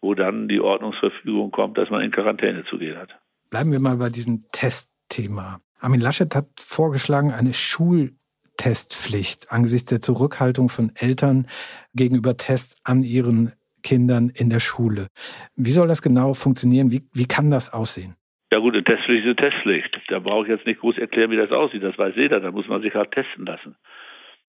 wo 0.00 0.14
dann 0.14 0.48
die 0.48 0.60
Ordnungsverfügung 0.60 1.50
kommt, 1.50 1.78
dass 1.78 1.88
man 1.90 2.02
in 2.02 2.10
Quarantäne 2.10 2.64
zu 2.68 2.78
gehen 2.78 2.98
hat. 2.98 3.08
Bleiben 3.50 3.72
wir 3.72 3.80
mal 3.80 3.96
bei 3.96 4.10
diesem 4.10 4.44
Testthema. 4.52 5.60
Armin 5.80 6.00
Laschet 6.00 6.34
hat 6.34 6.48
vorgeschlagen, 6.58 7.30
eine 7.30 7.54
Schultestpflicht 7.54 9.50
angesichts 9.50 9.90
der 9.90 10.00
Zurückhaltung 10.00 10.68
von 10.68 10.92
Eltern 10.94 11.46
gegenüber 11.94 12.36
Tests 12.36 12.76
an 12.84 13.02
ihren 13.02 13.52
Kindern 13.84 14.32
in 14.34 14.50
der 14.50 14.60
Schule. 14.60 15.06
Wie 15.54 15.70
soll 15.70 15.86
das 15.86 16.02
genau 16.02 16.34
funktionieren? 16.34 16.90
Wie, 16.90 17.02
wie 17.12 17.28
kann 17.28 17.50
das 17.50 17.72
aussehen? 17.72 18.16
Ja 18.52 18.58
gut, 18.58 18.74
eine 18.74 18.84
Testpflicht 18.84 19.24
ist 19.24 19.38
eine 19.38 19.50
Testpflicht. 19.50 20.00
Da 20.08 20.18
brauche 20.18 20.44
ich 20.44 20.50
jetzt 20.50 20.66
nicht 20.66 20.80
groß 20.80 20.98
erklären, 20.98 21.30
wie 21.30 21.36
das 21.36 21.52
aussieht. 21.52 21.82
Das 21.82 21.98
weiß 21.98 22.14
jeder. 22.16 22.40
Da 22.40 22.50
muss 22.50 22.68
man 22.68 22.82
sich 22.82 22.94
halt 22.94 23.12
testen 23.12 23.46
lassen. 23.46 23.76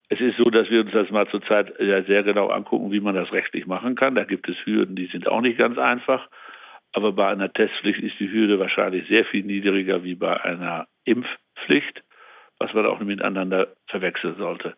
Es 0.08 0.20
ist 0.20 0.36
so, 0.36 0.44
dass 0.44 0.70
wir 0.70 0.82
uns 0.82 0.92
das 0.92 1.10
mal 1.10 1.26
zurzeit 1.28 1.72
ja 1.80 2.02
sehr 2.04 2.22
genau 2.22 2.48
angucken, 2.48 2.92
wie 2.92 3.00
man 3.00 3.16
das 3.16 3.32
rechtlich 3.32 3.66
machen 3.66 3.96
kann. 3.96 4.14
Da 4.14 4.24
gibt 4.24 4.48
es 4.48 4.56
Hürden, 4.64 4.94
die 4.94 5.06
sind 5.06 5.26
auch 5.28 5.40
nicht 5.40 5.58
ganz 5.58 5.78
einfach. 5.78 6.28
Aber 6.92 7.12
bei 7.12 7.28
einer 7.28 7.52
Testpflicht 7.52 8.00
ist 8.00 8.18
die 8.20 8.30
Hürde 8.30 8.58
wahrscheinlich 8.58 9.08
sehr 9.08 9.24
viel 9.24 9.44
niedriger 9.44 10.04
wie 10.04 10.14
bei 10.14 10.40
einer 10.40 10.86
Impfpflicht, 11.04 12.04
was 12.58 12.72
man 12.72 12.86
auch 12.86 13.00
miteinander 13.00 13.68
verwechseln 13.88 14.36
sollte. 14.38 14.76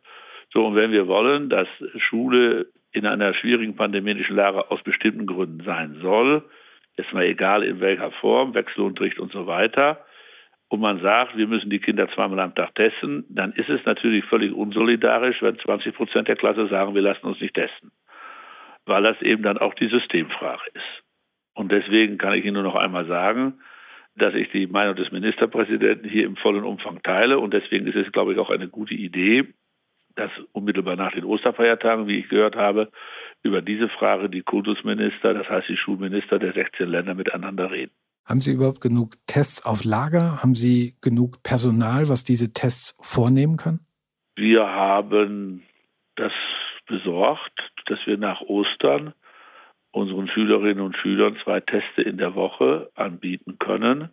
So, 0.53 0.67
und 0.67 0.75
wenn 0.75 0.93
wir 0.93 1.07
wollen, 1.07 1.51
dass 1.51 1.69
Schule 1.99 2.69
in 2.93 3.07
einer 3.07 3.35
schwierigen 3.35 3.77
pandemischen 3.77 4.37
Lage 4.37 4.71
aus 4.71 4.83
bestimmten 4.83 5.27
Gründen 5.27 5.65
sein 5.65 5.99
soll, 6.01 6.49
ist 6.97 7.13
mal 7.13 7.25
egal 7.25 7.63
in 7.63 7.81
welcher 7.81 8.11
Form, 8.13 8.55
Wechselunterricht 8.55 9.19
und 9.19 9.33
so 9.33 9.47
weiter, 9.47 10.05
und 10.71 10.81
man 10.81 11.01
sagt, 11.01 11.37
wir 11.37 11.47
müssen 11.47 11.71
die 11.71 11.79
Kinder 11.79 12.09
zweimal 12.11 12.41
am 12.41 12.55
Tag 12.55 12.75
testen, 12.75 13.25
dann 13.31 13.53
ist 13.53 13.71
es 13.71 13.85
natürlich 13.87 14.25
völlig 14.27 14.53
unsolidarisch, 14.53 15.41
wenn 15.41 15.59
20 15.59 15.95
Prozent 15.95 16.29
der 16.29 16.37
Klasse 16.37 16.69
sagen, 16.69 16.95
wir 16.95 17.03
lassen 17.03 17.27
uns 17.27 17.41
nicht 17.41 17.55
testen. 17.55 17.91
weil 18.87 19.03
das 19.03 19.21
eben 19.23 19.43
dann 19.43 19.59
auch 19.59 19.75
die 19.75 19.89
Systemfrage 19.89 20.63
ist. 20.75 21.05
Und 21.55 21.73
deswegen 21.73 22.19
kann 22.19 22.35
ich 22.35 22.45
Ihnen 22.45 22.55
nur 22.55 22.63
noch 22.63 22.75
einmal 22.75 23.07
sagen, 23.07 23.61
dass 24.17 24.35
ich 24.35 24.51
die 24.51 24.67
Meinung 24.67 24.97
des 24.97 25.13
Ministerpräsidenten 25.13 26.09
hier 26.09 26.25
im 26.27 26.37
vollen 26.37 26.65
Umfang 26.65 27.03
teile. 27.03 27.39
Und 27.39 27.55
deswegen 27.55 27.87
ist 27.87 27.97
es, 27.97 28.11
glaube 28.13 28.33
ich, 28.33 28.39
auch 28.39 28.51
eine 28.51 28.69
gute 28.69 28.95
Idee, 28.95 29.53
dass 30.19 30.31
unmittelbar 30.53 30.97
nach 30.97 31.13
den 31.13 31.25
Osterfeiertagen, 31.25 32.09
wie 32.09 32.19
ich 32.19 32.29
gehört 32.29 32.57
habe, 32.57 32.91
über 33.43 33.63
diese 33.63 33.89
Frage 33.89 34.29
die 34.29 34.43
Kultusminister, 34.43 35.33
das 35.33 35.49
heißt 35.49 35.69
die 35.69 35.77
Schulminister 35.77 36.39
der 36.41 36.53
16 36.53 36.89
Länder 36.89 37.15
miteinander 37.15 37.71
reden. 37.71 37.93
Haben 38.27 38.41
Sie 38.41 38.53
überhaupt 38.53 38.81
genug 38.81 39.15
Tests 39.27 39.65
auf 39.65 39.85
Lager? 39.85 40.43
Haben 40.43 40.55
Sie 40.55 40.97
genug 41.01 41.43
Personal, 41.43 42.09
was 42.09 42.25
diese 42.25 42.53
Tests 42.53 42.97
vornehmen 43.01 43.57
kann? 43.57 43.81
Wir 44.35 44.67
haben 44.67 45.63
das 46.17 46.33
besorgt, 46.87 47.59
dass 47.87 47.99
wir 48.05 48.19
nach 48.19 48.41
Ostern 48.41 49.15
unseren 49.93 50.29
Schülerinnen 50.29 50.81
und 50.81 50.97
Schülern 50.97 51.37
zwei 51.45 51.61
Teste 51.61 52.03
in 52.03 52.19
der 52.19 52.35
Woche 52.35 52.91
anbieten 52.95 53.59
können. 53.59 54.11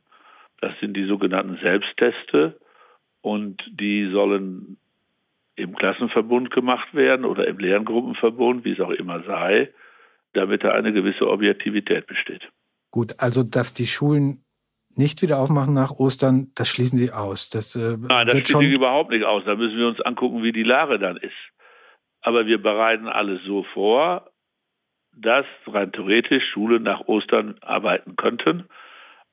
Das 0.62 0.72
sind 0.80 0.96
die 0.96 1.06
sogenannten 1.06 1.58
Selbstteste 1.62 2.58
und 3.22 3.62
die 3.68 4.10
sollen 4.12 4.78
im 5.56 5.76
Klassenverbund 5.76 6.52
gemacht 6.52 6.94
werden 6.94 7.26
oder 7.26 7.48
im 7.48 7.58
Lerngruppenverbund, 7.58 8.66
wie 8.66 8.74
es 8.74 8.80
auch 8.80 8.92
immer 8.92 9.24
sei, 9.24 9.74
damit 10.34 10.64
da 10.64 10.72
eine 10.72 10.92
gewisse 10.92 11.28
Objektivität 11.30 12.08
besteht. 12.08 12.50
Gut, 12.92 13.16
also 13.20 13.44
dass 13.44 13.74
die 13.74 13.86
Schulen 13.86 14.46
nicht 14.98 15.22
wieder 15.22 15.40
aufmachen 15.40 15.74
nach 15.74 15.92
Ostern, 15.92 16.52
das 16.56 16.70
schließen 16.70 16.98
Sie 16.98 17.12
aus. 17.12 17.50
Das, 17.50 17.76
äh, 17.76 17.98
Nein, 17.98 18.28
das 18.28 18.38
schließe 18.38 18.64
ich 18.64 18.74
überhaupt 18.74 19.12
nicht 19.12 19.26
aus. 19.26 19.44
Da 19.46 19.56
müssen 19.56 19.78
wir 19.78 19.88
uns 19.88 20.00
angucken, 20.02 20.44
wie 20.44 20.54
die 20.54 20.64
Lage 20.64 21.00
dann 21.00 21.18
ist. 21.18 21.34
Aber 22.22 22.46
wir 22.46 22.62
bereiten 22.62 23.08
alles 23.08 23.42
so 23.46 23.64
vor, 23.74 24.32
dass 25.14 25.46
rein 25.68 25.92
theoretisch 25.92 26.44
Schulen 26.52 26.84
nach 26.84 27.02
Ostern 27.08 27.56
arbeiten 27.62 28.16
könnten. 28.16 28.66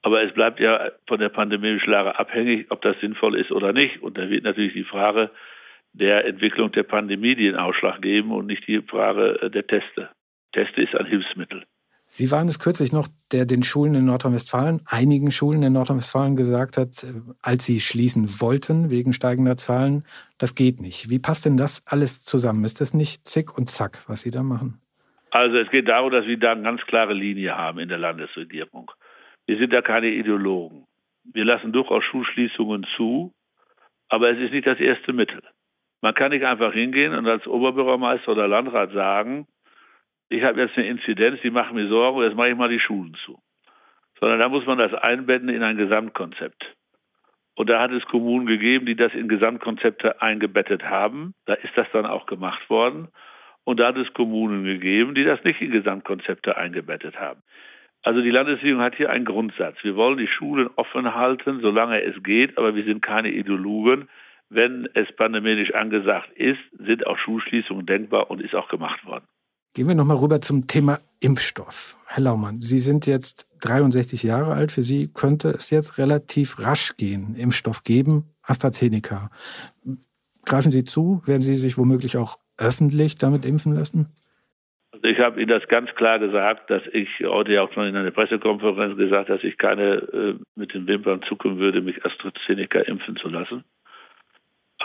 Aber 0.02 0.22
es 0.22 0.34
bleibt 0.34 0.58
ja 0.58 0.90
von 1.06 1.20
der 1.20 1.28
pandemischen 1.28 1.90
Lage 1.90 2.18
abhängig, 2.18 2.66
ob 2.70 2.82
das 2.82 2.98
sinnvoll 3.00 3.38
ist 3.38 3.52
oder 3.52 3.72
nicht. 3.72 4.02
Und 4.02 4.18
da 4.18 4.28
wird 4.28 4.44
natürlich 4.44 4.74
die 4.74 4.84
Frage 4.84 5.30
der 5.92 6.24
Entwicklung 6.24 6.72
der 6.72 6.84
Pandemie 6.84 7.34
den 7.34 7.56
Ausschlag 7.56 8.00
geben 8.00 8.32
und 8.32 8.46
nicht 8.46 8.66
die 8.66 8.80
Frage 8.80 9.50
der 9.50 9.66
Teste. 9.66 10.10
Teste 10.52 10.82
ist 10.82 10.94
ein 10.94 11.06
Hilfsmittel. 11.06 11.64
Sie 12.14 12.30
waren 12.30 12.46
es 12.46 12.58
kürzlich 12.58 12.92
noch, 12.92 13.08
der 13.32 13.46
den 13.46 13.62
Schulen 13.62 13.94
in 13.94 14.04
Nordrhein-Westfalen, 14.04 14.82
einigen 14.84 15.30
Schulen 15.30 15.62
in 15.62 15.72
Nordrhein-Westfalen 15.72 16.36
gesagt 16.36 16.76
hat, 16.76 17.04
äh, 17.04 17.06
als 17.40 17.64
sie 17.64 17.80
schließen 17.80 18.28
wollten 18.38 18.90
wegen 18.90 19.14
steigender 19.14 19.56
Zahlen, 19.56 20.04
das 20.36 20.54
geht 20.54 20.82
nicht. 20.82 21.08
Wie 21.08 21.18
passt 21.18 21.46
denn 21.46 21.56
das 21.56 21.82
alles 21.86 22.22
zusammen? 22.22 22.64
Ist 22.64 22.82
das 22.82 22.92
nicht 22.92 23.26
zick 23.26 23.56
und 23.56 23.70
zack, 23.70 24.04
was 24.08 24.20
Sie 24.20 24.30
da 24.30 24.42
machen? 24.42 24.78
Also 25.30 25.56
es 25.56 25.70
geht 25.70 25.88
darum, 25.88 26.12
dass 26.12 26.26
wir 26.26 26.38
da 26.38 26.52
eine 26.52 26.62
ganz 26.62 26.82
klare 26.82 27.14
Linie 27.14 27.56
haben 27.56 27.78
in 27.78 27.88
der 27.88 27.96
Landesregierung. 27.96 28.90
Wir 29.46 29.56
sind 29.56 29.72
da 29.72 29.80
keine 29.80 30.08
Ideologen. 30.08 30.84
Wir 31.24 31.46
lassen 31.46 31.72
durchaus 31.72 32.04
Schulschließungen 32.04 32.86
zu, 32.94 33.32
aber 34.10 34.30
es 34.30 34.38
ist 34.38 34.52
nicht 34.52 34.66
das 34.66 34.78
erste 34.78 35.14
Mittel. 35.14 35.40
Man 36.02 36.14
kann 36.14 36.32
nicht 36.32 36.44
einfach 36.44 36.72
hingehen 36.72 37.14
und 37.14 37.28
als 37.28 37.46
Oberbürgermeister 37.46 38.32
oder 38.32 38.48
Landrat 38.48 38.92
sagen, 38.92 39.46
ich 40.28 40.42
habe 40.42 40.60
jetzt 40.60 40.76
eine 40.76 40.88
Inzidenz, 40.88 41.40
die 41.42 41.50
macht 41.50 41.72
mir 41.72 41.88
Sorgen, 41.88 42.22
jetzt 42.22 42.36
mache 42.36 42.50
ich 42.50 42.56
mal 42.56 42.68
die 42.68 42.80
Schulen 42.80 43.16
zu. 43.24 43.40
Sondern 44.18 44.40
da 44.40 44.48
muss 44.48 44.66
man 44.66 44.78
das 44.78 44.92
einbetten 44.94 45.48
in 45.48 45.62
ein 45.62 45.76
Gesamtkonzept. 45.76 46.74
Und 47.54 47.70
da 47.70 47.80
hat 47.80 47.92
es 47.92 48.04
Kommunen 48.06 48.46
gegeben, 48.46 48.86
die 48.86 48.96
das 48.96 49.14
in 49.14 49.28
Gesamtkonzepte 49.28 50.20
eingebettet 50.20 50.84
haben. 50.84 51.34
Da 51.44 51.54
ist 51.54 51.76
das 51.76 51.86
dann 51.92 52.06
auch 52.06 52.26
gemacht 52.26 52.68
worden. 52.68 53.08
Und 53.64 53.78
da 53.78 53.88
hat 53.88 53.96
es 53.96 54.12
Kommunen 54.12 54.64
gegeben, 54.64 55.14
die 55.14 55.24
das 55.24 55.44
nicht 55.44 55.60
in 55.60 55.70
Gesamtkonzepte 55.70 56.56
eingebettet 56.56 57.20
haben. 57.20 57.42
Also 58.02 58.22
die 58.22 58.30
Landesregierung 58.30 58.82
hat 58.82 58.96
hier 58.96 59.10
einen 59.10 59.24
Grundsatz. 59.24 59.76
Wir 59.82 59.94
wollen 59.94 60.18
die 60.18 60.26
Schulen 60.26 60.68
offen 60.74 61.14
halten, 61.14 61.60
solange 61.60 62.02
es 62.02 62.20
geht, 62.24 62.58
aber 62.58 62.74
wir 62.74 62.84
sind 62.84 63.02
keine 63.02 63.30
Ideologen. 63.30 64.08
Wenn 64.54 64.86
es 64.92 65.10
pandemisch 65.16 65.72
angesagt 65.72 66.30
ist, 66.36 66.60
sind 66.78 67.06
auch 67.06 67.16
Schulschließungen 67.16 67.86
denkbar 67.86 68.30
und 68.30 68.42
ist 68.42 68.54
auch 68.54 68.68
gemacht 68.68 69.02
worden. 69.06 69.24
Gehen 69.74 69.88
wir 69.88 69.94
nochmal 69.94 70.18
rüber 70.18 70.42
zum 70.42 70.66
Thema 70.66 70.98
Impfstoff. 71.20 71.96
Herr 72.06 72.24
Laumann, 72.24 72.60
Sie 72.60 72.78
sind 72.78 73.06
jetzt 73.06 73.48
63 73.62 74.22
Jahre 74.22 74.52
alt. 74.52 74.70
Für 74.70 74.82
Sie 74.82 75.08
könnte 75.10 75.48
es 75.48 75.70
jetzt 75.70 75.96
relativ 75.96 76.58
rasch 76.58 76.98
gehen, 76.98 77.34
Impfstoff 77.34 77.82
geben, 77.82 78.24
AstraZeneca. 78.42 79.30
Greifen 80.44 80.70
Sie 80.70 80.84
zu? 80.84 81.22
Werden 81.24 81.40
Sie 81.40 81.56
sich 81.56 81.78
womöglich 81.78 82.18
auch 82.18 82.36
öffentlich 82.58 83.16
damit 83.16 83.46
impfen 83.46 83.74
lassen? 83.74 84.14
Also 84.90 85.06
ich 85.06 85.18
habe 85.18 85.40
Ihnen 85.40 85.48
das 85.48 85.66
ganz 85.68 85.88
klar 85.94 86.18
gesagt, 86.18 86.68
dass 86.68 86.82
ich 86.92 87.08
heute 87.24 87.54
ja 87.54 87.62
auch 87.62 87.72
schon 87.72 87.86
in 87.86 87.96
einer 87.96 88.10
Pressekonferenz 88.10 88.98
gesagt 88.98 89.30
habe, 89.30 89.38
dass 89.38 89.48
ich 89.48 89.56
keine 89.56 89.94
äh, 89.94 90.34
mit 90.56 90.74
den 90.74 90.86
Wimpern 90.86 91.22
zucken 91.22 91.58
würde, 91.58 91.80
mich 91.80 92.04
AstraZeneca 92.04 92.80
impfen 92.80 93.16
zu 93.16 93.28
lassen. 93.28 93.64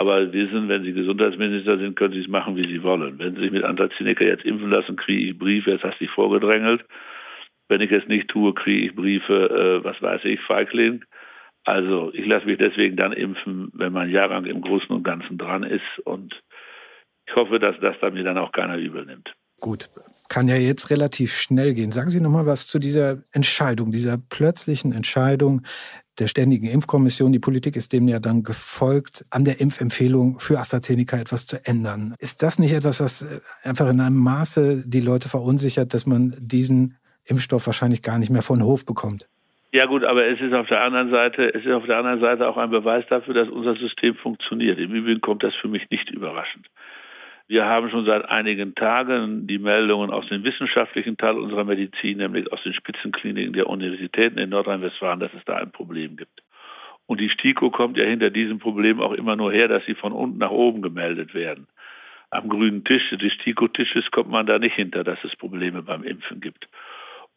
Aber 0.00 0.32
wissen, 0.32 0.68
wenn 0.68 0.84
Sie 0.84 0.92
Gesundheitsminister 0.92 1.76
sind, 1.76 1.96
können 1.96 2.14
Sie 2.14 2.20
es 2.20 2.28
machen, 2.28 2.54
wie 2.54 2.68
Sie 2.68 2.84
wollen. 2.84 3.18
Wenn 3.18 3.34
Sie 3.34 3.40
sich 3.40 3.50
mit 3.50 3.64
AstraZeneca 3.64 4.22
jetzt 4.22 4.44
impfen 4.44 4.70
lassen, 4.70 4.94
kriege 4.94 5.30
ich 5.30 5.38
Briefe, 5.38 5.72
jetzt 5.72 5.82
hast 5.82 5.98
du 5.98 6.04
dich 6.04 6.14
vorgedrängelt. 6.14 6.84
Wenn 7.68 7.80
ich 7.80 7.90
es 7.90 8.06
nicht 8.06 8.28
tue, 8.28 8.54
kriege 8.54 8.86
ich 8.86 8.94
Briefe, 8.94 9.50
äh, 9.50 9.84
was 9.84 10.00
weiß 10.00 10.20
ich, 10.24 10.40
Feigling. 10.42 11.04
Also 11.64 12.12
ich 12.14 12.24
lasse 12.26 12.46
mich 12.46 12.58
deswegen 12.58 12.94
dann 12.94 13.12
impfen, 13.12 13.72
wenn 13.74 13.92
mein 13.92 14.10
Jahrgang 14.10 14.44
im 14.44 14.60
Großen 14.60 14.94
und 14.94 15.02
Ganzen 15.02 15.36
dran 15.36 15.64
ist. 15.64 15.98
Und 16.04 16.40
ich 17.26 17.34
hoffe, 17.34 17.58
dass 17.58 17.74
das 17.80 17.98
dann 18.00 18.14
mir 18.14 18.22
dann 18.22 18.38
auch 18.38 18.52
keiner 18.52 18.76
übel 18.76 19.04
nimmt. 19.04 19.34
Gut, 19.58 19.88
kann 20.28 20.48
ja 20.48 20.56
jetzt 20.56 20.90
relativ 20.90 21.34
schnell 21.34 21.74
gehen. 21.74 21.90
Sagen 21.90 22.10
Sie 22.10 22.20
noch 22.20 22.30
mal 22.30 22.46
was 22.46 22.66
zu 22.66 22.78
dieser 22.78 23.18
Entscheidung, 23.32 23.92
dieser 23.92 24.18
plötzlichen 24.18 24.92
Entscheidung 24.92 25.62
der 26.18 26.28
Ständigen 26.28 26.66
Impfkommission. 26.66 27.32
Die 27.32 27.38
Politik 27.38 27.76
ist 27.76 27.92
dem 27.92 28.08
ja 28.08 28.18
dann 28.18 28.42
gefolgt, 28.42 29.24
an 29.30 29.44
der 29.44 29.60
Impfempfehlung 29.60 30.40
für 30.40 30.58
AstraZeneca 30.58 31.18
etwas 31.18 31.46
zu 31.46 31.64
ändern. 31.64 32.14
Ist 32.18 32.42
das 32.42 32.58
nicht 32.58 32.72
etwas, 32.72 33.00
was 33.00 33.22
äh, 33.22 33.40
einfach 33.62 33.88
in 33.88 34.00
einem 34.00 34.16
Maße 34.16 34.84
die 34.86 35.00
Leute 35.00 35.28
verunsichert, 35.28 35.94
dass 35.94 36.06
man 36.06 36.34
diesen 36.38 36.96
Impfstoff 37.24 37.66
wahrscheinlich 37.66 38.02
gar 38.02 38.18
nicht 38.18 38.30
mehr 38.30 38.42
von 38.42 38.62
Hof 38.62 38.84
bekommt? 38.84 39.28
Ja 39.70 39.84
gut, 39.84 40.02
aber 40.02 40.26
es 40.26 40.40
ist 40.40 40.54
auf 40.54 40.66
der 40.66 40.82
anderen 40.82 41.10
Seite, 41.10 41.54
es 41.54 41.64
ist 41.64 41.72
auf 41.72 41.84
der 41.84 41.98
anderen 41.98 42.20
Seite 42.20 42.48
auch 42.48 42.56
ein 42.56 42.70
Beweis 42.70 43.04
dafür, 43.10 43.34
dass 43.34 43.48
unser 43.48 43.76
System 43.76 44.14
funktioniert. 44.14 44.78
Im 44.78 44.94
Übrigen 44.94 45.20
kommt 45.20 45.42
das 45.42 45.54
für 45.56 45.68
mich 45.68 45.88
nicht 45.90 46.10
überraschend. 46.10 46.66
Wir 47.48 47.64
haben 47.64 47.88
schon 47.88 48.04
seit 48.04 48.28
einigen 48.28 48.74
Tagen 48.74 49.46
die 49.46 49.58
Meldungen 49.58 50.10
aus 50.10 50.28
dem 50.28 50.44
wissenschaftlichen 50.44 51.16
Teil 51.16 51.38
unserer 51.38 51.64
Medizin, 51.64 52.18
nämlich 52.18 52.52
aus 52.52 52.62
den 52.62 52.74
Spitzenkliniken 52.74 53.54
der 53.54 53.68
Universitäten 53.68 54.38
in 54.38 54.50
Nordrhein-Westfalen, 54.50 55.18
dass 55.18 55.32
es 55.32 55.42
da 55.46 55.56
ein 55.56 55.72
Problem 55.72 56.18
gibt. 56.18 56.42
Und 57.06 57.22
die 57.22 57.30
STIKO 57.30 57.70
kommt 57.70 57.96
ja 57.96 58.04
hinter 58.04 58.28
diesem 58.28 58.58
Problem 58.58 59.00
auch 59.00 59.12
immer 59.12 59.34
nur 59.34 59.50
her, 59.50 59.66
dass 59.66 59.82
sie 59.86 59.94
von 59.94 60.12
unten 60.12 60.36
nach 60.36 60.50
oben 60.50 60.82
gemeldet 60.82 61.32
werden. 61.32 61.66
Am 62.28 62.50
grünen 62.50 62.84
Tisch 62.84 63.08
des 63.12 63.32
STIKO-Tisches 63.32 64.10
kommt 64.10 64.28
man 64.28 64.44
da 64.44 64.58
nicht 64.58 64.74
hinter, 64.74 65.02
dass 65.02 65.18
es 65.24 65.34
Probleme 65.34 65.82
beim 65.82 66.02
Impfen 66.04 66.42
gibt. 66.42 66.68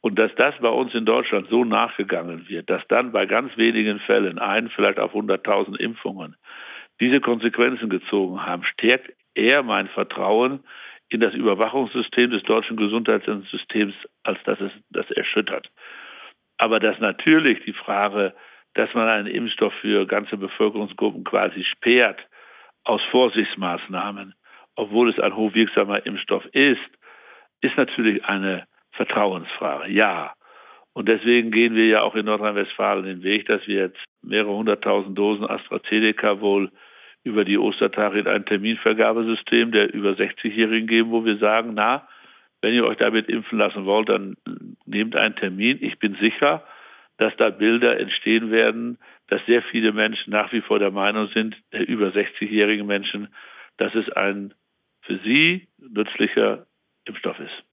Und 0.01 0.19
dass 0.19 0.35
das 0.35 0.53
bei 0.59 0.67
uns 0.67 0.93
in 0.93 1.05
Deutschland 1.05 1.47
so 1.49 1.63
nachgegangen 1.63 2.49
wird, 2.49 2.69
dass 2.69 2.85
dann 2.89 3.13
bei 3.13 3.25
ganz 3.25 3.55
wenigen 3.55 3.99
Fällen, 3.99 4.39
ein, 4.39 4.67
vielleicht 4.75 4.99
auf 4.99 5.15
100.000 5.15 5.77
Impfungen, 5.77 6.35
diese 6.99 7.21
Konsequenzen 7.21 7.87
gezogen 7.89 8.45
haben, 8.45 8.65
stärkt 8.65 9.13
eher 9.35 9.63
mein 9.63 9.87
Vertrauen 9.87 10.63
in 11.09 11.19
das 11.19 11.33
Überwachungssystem 11.33 12.31
des 12.31 12.43
deutschen 12.43 12.77
Gesundheitssystems, 12.77 13.93
als 14.23 14.41
dass 14.45 14.59
es 14.61 14.71
das 14.89 15.09
erschüttert. 15.11 15.69
Aber 16.57 16.79
dass 16.79 16.99
natürlich 16.99 17.63
die 17.65 17.73
Frage, 17.73 18.33
dass 18.75 18.93
man 18.93 19.07
einen 19.07 19.27
Impfstoff 19.27 19.73
für 19.81 20.05
ganze 20.05 20.37
Bevölkerungsgruppen 20.37 21.23
quasi 21.23 21.63
sperrt 21.63 22.25
aus 22.83 23.01
Vorsichtsmaßnahmen, 23.11 24.33
obwohl 24.75 25.09
es 25.09 25.19
ein 25.19 25.35
hochwirksamer 25.35 26.05
Impfstoff 26.05 26.45
ist, 26.53 26.79
ist 27.61 27.77
natürlich 27.77 28.23
eine 28.25 28.65
Vertrauensfrage. 28.91 29.91
Ja. 29.91 30.33
Und 30.93 31.07
deswegen 31.07 31.51
gehen 31.51 31.75
wir 31.75 31.87
ja 31.87 32.01
auch 32.01 32.15
in 32.15 32.25
Nordrhein-Westfalen 32.25 33.05
den 33.05 33.23
Weg, 33.23 33.45
dass 33.47 33.65
wir 33.67 33.79
jetzt 33.79 34.03
mehrere 34.21 34.53
hunderttausend 34.53 35.17
Dosen 35.17 35.49
AstraZeneca 35.49 36.41
wohl 36.41 36.71
über 37.23 37.45
die 37.45 37.57
Ostertage 37.57 38.19
in 38.19 38.27
ein 38.27 38.45
Terminvergabesystem 38.45 39.71
der 39.71 39.93
über 39.93 40.11
60-Jährigen 40.11 40.87
geben, 40.87 41.11
wo 41.11 41.23
wir 41.23 41.37
sagen, 41.37 41.73
na, 41.75 42.07
wenn 42.61 42.73
ihr 42.73 42.85
euch 42.85 42.97
damit 42.97 43.27
impfen 43.29 43.57
lassen 43.57 43.85
wollt, 43.85 44.09
dann 44.09 44.37
nehmt 44.85 45.15
einen 45.15 45.35
Termin. 45.35 45.77
Ich 45.81 45.99
bin 45.99 46.15
sicher, 46.19 46.63
dass 47.17 47.33
da 47.37 47.49
Bilder 47.49 47.99
entstehen 47.99 48.51
werden, 48.51 48.97
dass 49.27 49.41
sehr 49.45 49.61
viele 49.63 49.93
Menschen 49.93 50.31
nach 50.31 50.51
wie 50.51 50.61
vor 50.61 50.79
der 50.79 50.91
Meinung 50.91 51.29
sind, 51.33 51.55
der 51.71 51.87
über 51.87 52.09
60-jährigen 52.09 52.85
Menschen, 52.85 53.29
dass 53.77 53.93
es 53.95 54.09
ein 54.09 54.53
für 55.01 55.19
sie 55.23 55.67
nützlicher 55.79 56.67
Impfstoff 57.05 57.39
ist. 57.39 57.63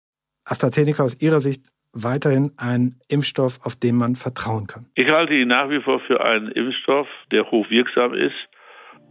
AstraZeneca 0.44 1.02
aus 1.02 1.20
Ihrer 1.20 1.40
Sicht 1.40 1.66
weiterhin 1.92 2.52
ein 2.56 3.00
Impfstoff, 3.08 3.58
auf 3.64 3.76
den 3.76 3.96
man 3.96 4.16
vertrauen 4.16 4.66
kann? 4.66 4.86
Ich 4.94 5.10
halte 5.10 5.34
ihn 5.34 5.48
nach 5.48 5.68
wie 5.70 5.80
vor 5.80 6.00
für 6.00 6.24
einen 6.24 6.48
Impfstoff, 6.48 7.08
der 7.30 7.50
hochwirksam 7.50 8.14
ist 8.14 8.36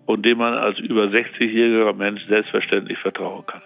und 0.08 0.26
dem 0.26 0.40
man 0.40 0.56
als 0.56 0.80
über 0.80 1.04
60-jähriger 1.04 1.94
Mensch 1.94 2.26
selbstverständlich 2.28 2.98
vertrauen 2.98 3.46
kann. 3.46 3.62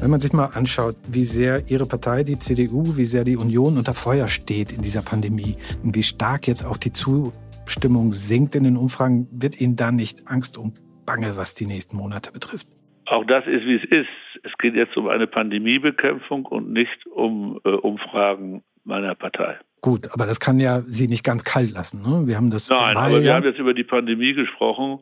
Wenn 0.00 0.10
man 0.10 0.20
sich 0.20 0.32
mal 0.32 0.46
anschaut, 0.46 0.96
wie 1.08 1.24
sehr 1.24 1.68
Ihre 1.68 1.84
Partei, 1.84 2.24
die 2.24 2.38
CDU, 2.38 2.96
wie 2.96 3.04
sehr 3.04 3.22
die 3.22 3.36
Union 3.36 3.76
unter 3.76 3.92
Feuer 3.92 4.28
steht 4.28 4.72
in 4.72 4.80
dieser 4.80 5.02
Pandemie 5.02 5.56
und 5.82 5.94
wie 5.94 6.02
stark 6.02 6.48
jetzt 6.48 6.64
auch 6.64 6.78
die 6.78 6.90
Zustimmung 6.90 8.14
sinkt 8.14 8.54
in 8.54 8.64
den 8.64 8.78
Umfragen, 8.78 9.28
wird 9.30 9.60
Ihnen 9.60 9.76
da 9.76 9.92
nicht 9.92 10.26
Angst 10.26 10.56
und 10.56 10.80
Bange, 11.04 11.36
was 11.36 11.54
die 11.54 11.66
nächsten 11.66 11.98
Monate 11.98 12.32
betrifft? 12.32 12.66
Auch 13.10 13.24
das 13.24 13.44
ist, 13.46 13.66
wie 13.66 13.74
es 13.74 13.84
ist. 13.84 14.44
Es 14.44 14.52
geht 14.58 14.76
jetzt 14.76 14.96
um 14.96 15.08
eine 15.08 15.26
Pandemiebekämpfung 15.26 16.46
und 16.46 16.72
nicht 16.72 17.06
um 17.06 17.60
äh, 17.64 17.70
Umfragen 17.70 18.62
meiner 18.84 19.16
Partei. 19.16 19.58
Gut, 19.80 20.08
aber 20.12 20.26
das 20.26 20.38
kann 20.38 20.60
ja 20.60 20.82
Sie 20.82 21.08
nicht 21.08 21.24
ganz 21.24 21.42
kalt 21.42 21.72
lassen. 21.72 22.02
Ne? 22.02 22.28
Wir 22.28 22.36
haben 22.36 22.50
das 22.50 22.70
Nein, 22.70 22.96
aber 22.96 23.20
wir 23.20 23.34
haben 23.34 23.44
jetzt 23.44 23.58
über 23.58 23.74
die 23.74 23.82
Pandemie 23.82 24.34
gesprochen. 24.34 25.00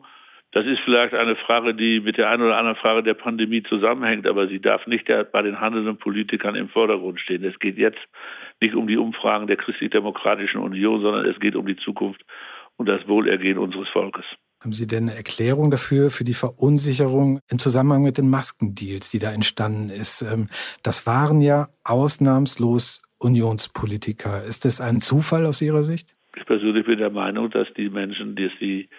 Das 0.51 0.65
ist 0.65 0.79
vielleicht 0.83 1.13
eine 1.13 1.35
Frage, 1.35 1.75
die 1.75 1.99
mit 1.99 2.17
der 2.17 2.31
einen 2.31 2.41
oder 2.41 2.57
anderen 2.57 2.77
Frage 2.77 3.03
der 3.03 3.13
Pandemie 3.13 3.61
zusammenhängt, 3.61 4.27
aber 4.27 4.47
sie 4.47 4.59
darf 4.59 4.87
nicht 4.87 5.07
bei 5.31 5.41
den 5.43 5.61
handelnden 5.61 5.97
Politikern 5.97 6.55
im 6.55 6.69
Vordergrund 6.69 7.19
stehen. 7.19 7.43
Es 7.43 7.59
geht 7.59 7.77
jetzt 7.77 7.99
nicht 8.59 8.73
um 8.73 8.87
die 8.87 8.97
Umfragen 8.97 9.45
der 9.45 9.57
Christlich-Demokratischen 9.57 10.61
Union, 10.61 11.01
sondern 11.03 11.27
es 11.27 11.39
geht 11.39 11.55
um 11.55 11.67
die 11.67 11.77
Zukunft 11.77 12.25
und 12.77 12.89
das 12.89 13.07
Wohlergehen 13.07 13.59
unseres 13.59 13.87
Volkes. 13.89 14.25
Haben 14.61 14.73
Sie 14.73 14.87
denn 14.87 15.07
eine 15.07 15.15
Erklärung 15.15 15.71
dafür, 15.71 16.11
für 16.11 16.25
die 16.25 16.33
Verunsicherung 16.33 17.39
im 17.49 17.59
Zusammenhang 17.59 18.03
mit 18.03 18.17
den 18.17 18.29
Maskendeals, 18.29 19.09
die 19.09 19.19
da 19.19 19.31
entstanden 19.31 19.89
ist? 19.89 20.21
Ähm, 20.21 20.47
das 20.83 21.07
waren 21.07 21.39
ja 21.39 21.69
ausnahmslos 21.85 23.01
Unionspolitiker. 23.19 24.43
Ist 24.43 24.65
das 24.65 24.81
ein 24.81 24.99
Zufall 24.99 25.45
aus 25.45 25.61
Ihrer 25.61 25.83
Sicht? 25.83 26.09
Ich 26.35 26.45
persönlich 26.45 26.85
bin 26.85 26.99
der 26.99 27.09
Meinung, 27.09 27.49
dass 27.49 27.67
die 27.75 27.89
Menschen, 27.89 28.35
dass 28.35 28.51
die, 28.59 28.89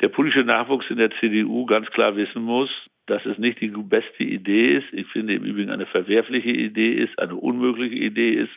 der 0.00 0.08
politische 0.08 0.44
Nachwuchs 0.44 0.86
in 0.88 0.98
der 0.98 1.10
CDU 1.18 1.66
ganz 1.66 1.88
klar 1.88 2.14
wissen 2.14 2.42
muss, 2.42 2.70
dass 3.06 3.26
es 3.26 3.38
nicht 3.38 3.60
die 3.60 3.68
beste 3.68 4.22
Idee 4.22 4.76
ist. 4.78 4.86
Ich 4.92 5.08
finde 5.08 5.34
im 5.34 5.44
Übrigen 5.44 5.70
eine 5.70 5.86
verwerfliche 5.86 6.50
Idee 6.50 6.92
ist, 6.92 7.18
eine 7.18 7.34
unmögliche 7.34 7.96
Idee 7.96 8.34
ist, 8.34 8.52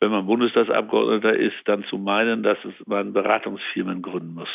wenn 0.00 0.10
man 0.10 0.26
Bundestagsabgeordneter 0.26 1.36
ist, 1.36 1.56
dann 1.64 1.84
zu 1.84 1.96
meinen, 1.98 2.42
dass 2.42 2.58
man 2.86 3.12
Beratungsfirmen 3.12 4.02
gründen 4.02 4.34
muss. 4.34 4.48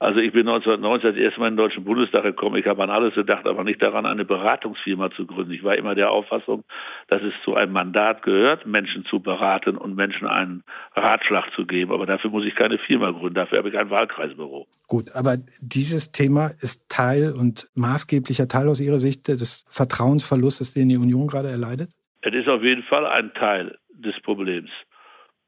Also 0.00 0.18
ich 0.18 0.32
bin 0.32 0.48
1990 0.48 1.10
das 1.10 1.16
erste 1.18 1.40
Mal 1.40 1.48
in 1.48 1.56
den 1.56 1.58
Deutschen 1.58 1.84
Bundestag 1.84 2.22
gekommen. 2.22 2.56
Ich 2.56 2.66
habe 2.66 2.82
an 2.82 2.88
alles 2.88 3.14
gedacht, 3.14 3.46
aber 3.46 3.64
nicht 3.64 3.82
daran, 3.82 4.06
eine 4.06 4.24
Beratungsfirma 4.24 5.10
zu 5.10 5.26
gründen. 5.26 5.52
Ich 5.52 5.62
war 5.62 5.76
immer 5.76 5.94
der 5.94 6.10
Auffassung, 6.10 6.64
dass 7.08 7.20
es 7.22 7.34
zu 7.44 7.54
einem 7.54 7.74
Mandat 7.74 8.22
gehört, 8.22 8.64
Menschen 8.64 9.04
zu 9.04 9.20
beraten 9.20 9.76
und 9.76 9.94
Menschen 9.96 10.26
einen 10.26 10.64
Ratschlag 10.96 11.52
zu 11.54 11.66
geben. 11.66 11.92
Aber 11.92 12.06
dafür 12.06 12.30
muss 12.30 12.46
ich 12.46 12.54
keine 12.54 12.78
Firma 12.78 13.10
gründen. 13.10 13.34
Dafür 13.34 13.58
habe 13.58 13.68
ich 13.68 13.78
ein 13.78 13.90
Wahlkreisbüro. 13.90 14.66
Gut, 14.86 15.14
aber 15.14 15.36
dieses 15.60 16.12
Thema 16.12 16.46
ist 16.62 16.88
Teil 16.88 17.32
und 17.38 17.68
maßgeblicher 17.74 18.48
Teil 18.48 18.68
aus 18.68 18.80
Ihrer 18.80 19.00
Sicht 19.00 19.28
des 19.28 19.66
Vertrauensverlustes, 19.68 20.72
den 20.72 20.88
die 20.88 20.96
Union 20.96 21.26
gerade 21.26 21.50
erleidet? 21.50 21.90
Es 22.22 22.32
ist 22.32 22.48
auf 22.48 22.62
jeden 22.62 22.84
Fall 22.84 23.06
ein 23.06 23.34
Teil 23.34 23.76
des 23.92 24.18
Problems. 24.22 24.70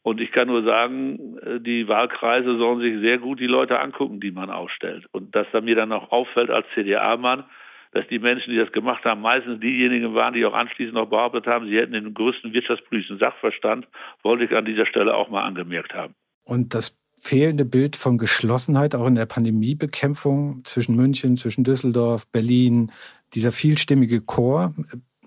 Und 0.02 0.20
ich 0.20 0.32
kann 0.32 0.48
nur 0.48 0.64
sagen, 0.64 1.38
äh, 1.38 1.60
die 1.60 1.88
Wahlkreise 1.88 2.56
sollen 2.58 2.80
sich 2.80 3.00
sehr 3.00 3.18
gut 3.18 3.40
die 3.40 3.46
Leute 3.46 3.80
angucken, 3.80 4.20
die 4.20 4.32
man 4.32 4.50
aufstellt. 4.50 5.06
Und 5.12 5.34
dass 5.34 5.46
da 5.52 5.60
mir 5.60 5.76
dann 5.76 5.92
auch 5.92 6.10
auffällt 6.10 6.50
als 6.50 6.66
CDA-Mann, 6.74 7.44
dass 7.92 8.06
die 8.08 8.18
Menschen, 8.18 8.50
die 8.50 8.58
das 8.58 8.72
gemacht 8.72 9.04
haben, 9.04 9.20
meistens 9.20 9.60
diejenigen 9.60 10.14
waren, 10.14 10.34
die 10.34 10.44
auch 10.44 10.54
anschließend 10.54 10.94
noch 10.94 11.10
behauptet 11.10 11.46
haben, 11.46 11.68
sie 11.68 11.76
hätten 11.76 11.92
den 11.92 12.14
größten 12.14 12.52
wirtschaftspolitischen 12.52 13.18
Sachverstand, 13.18 13.86
wollte 14.22 14.44
ich 14.44 14.56
an 14.56 14.64
dieser 14.64 14.86
Stelle 14.86 15.14
auch 15.14 15.28
mal 15.28 15.42
angemerkt 15.42 15.94
haben. 15.94 16.14
Und 16.44 16.74
das 16.74 16.98
fehlende 17.20 17.64
Bild 17.64 17.94
von 17.94 18.18
Geschlossenheit 18.18 18.94
auch 18.94 19.06
in 19.06 19.14
der 19.14 19.26
Pandemiebekämpfung 19.26 20.62
zwischen 20.64 20.96
München, 20.96 21.36
zwischen 21.36 21.62
Düsseldorf, 21.62 22.24
Berlin, 22.32 22.90
dieser 23.34 23.52
vielstimmige 23.52 24.22
Chor 24.22 24.74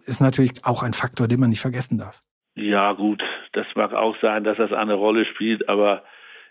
ist 0.06 0.20
natürlich 0.20 0.66
auch 0.66 0.84
ein 0.84 0.94
Faktor, 0.94 1.28
den 1.28 1.40
man 1.40 1.50
nicht 1.50 1.62
vergessen 1.62 1.98
darf. 1.98 2.22
Ja, 2.56 2.94
gut, 2.94 3.22
das 3.56 3.66
mag 3.76 3.94
auch 3.94 4.18
sein, 4.22 4.44
dass 4.44 4.58
das 4.58 4.74
eine 4.74 4.94
Rolle 4.94 5.26
spielt, 5.26 5.70
aber 5.70 6.04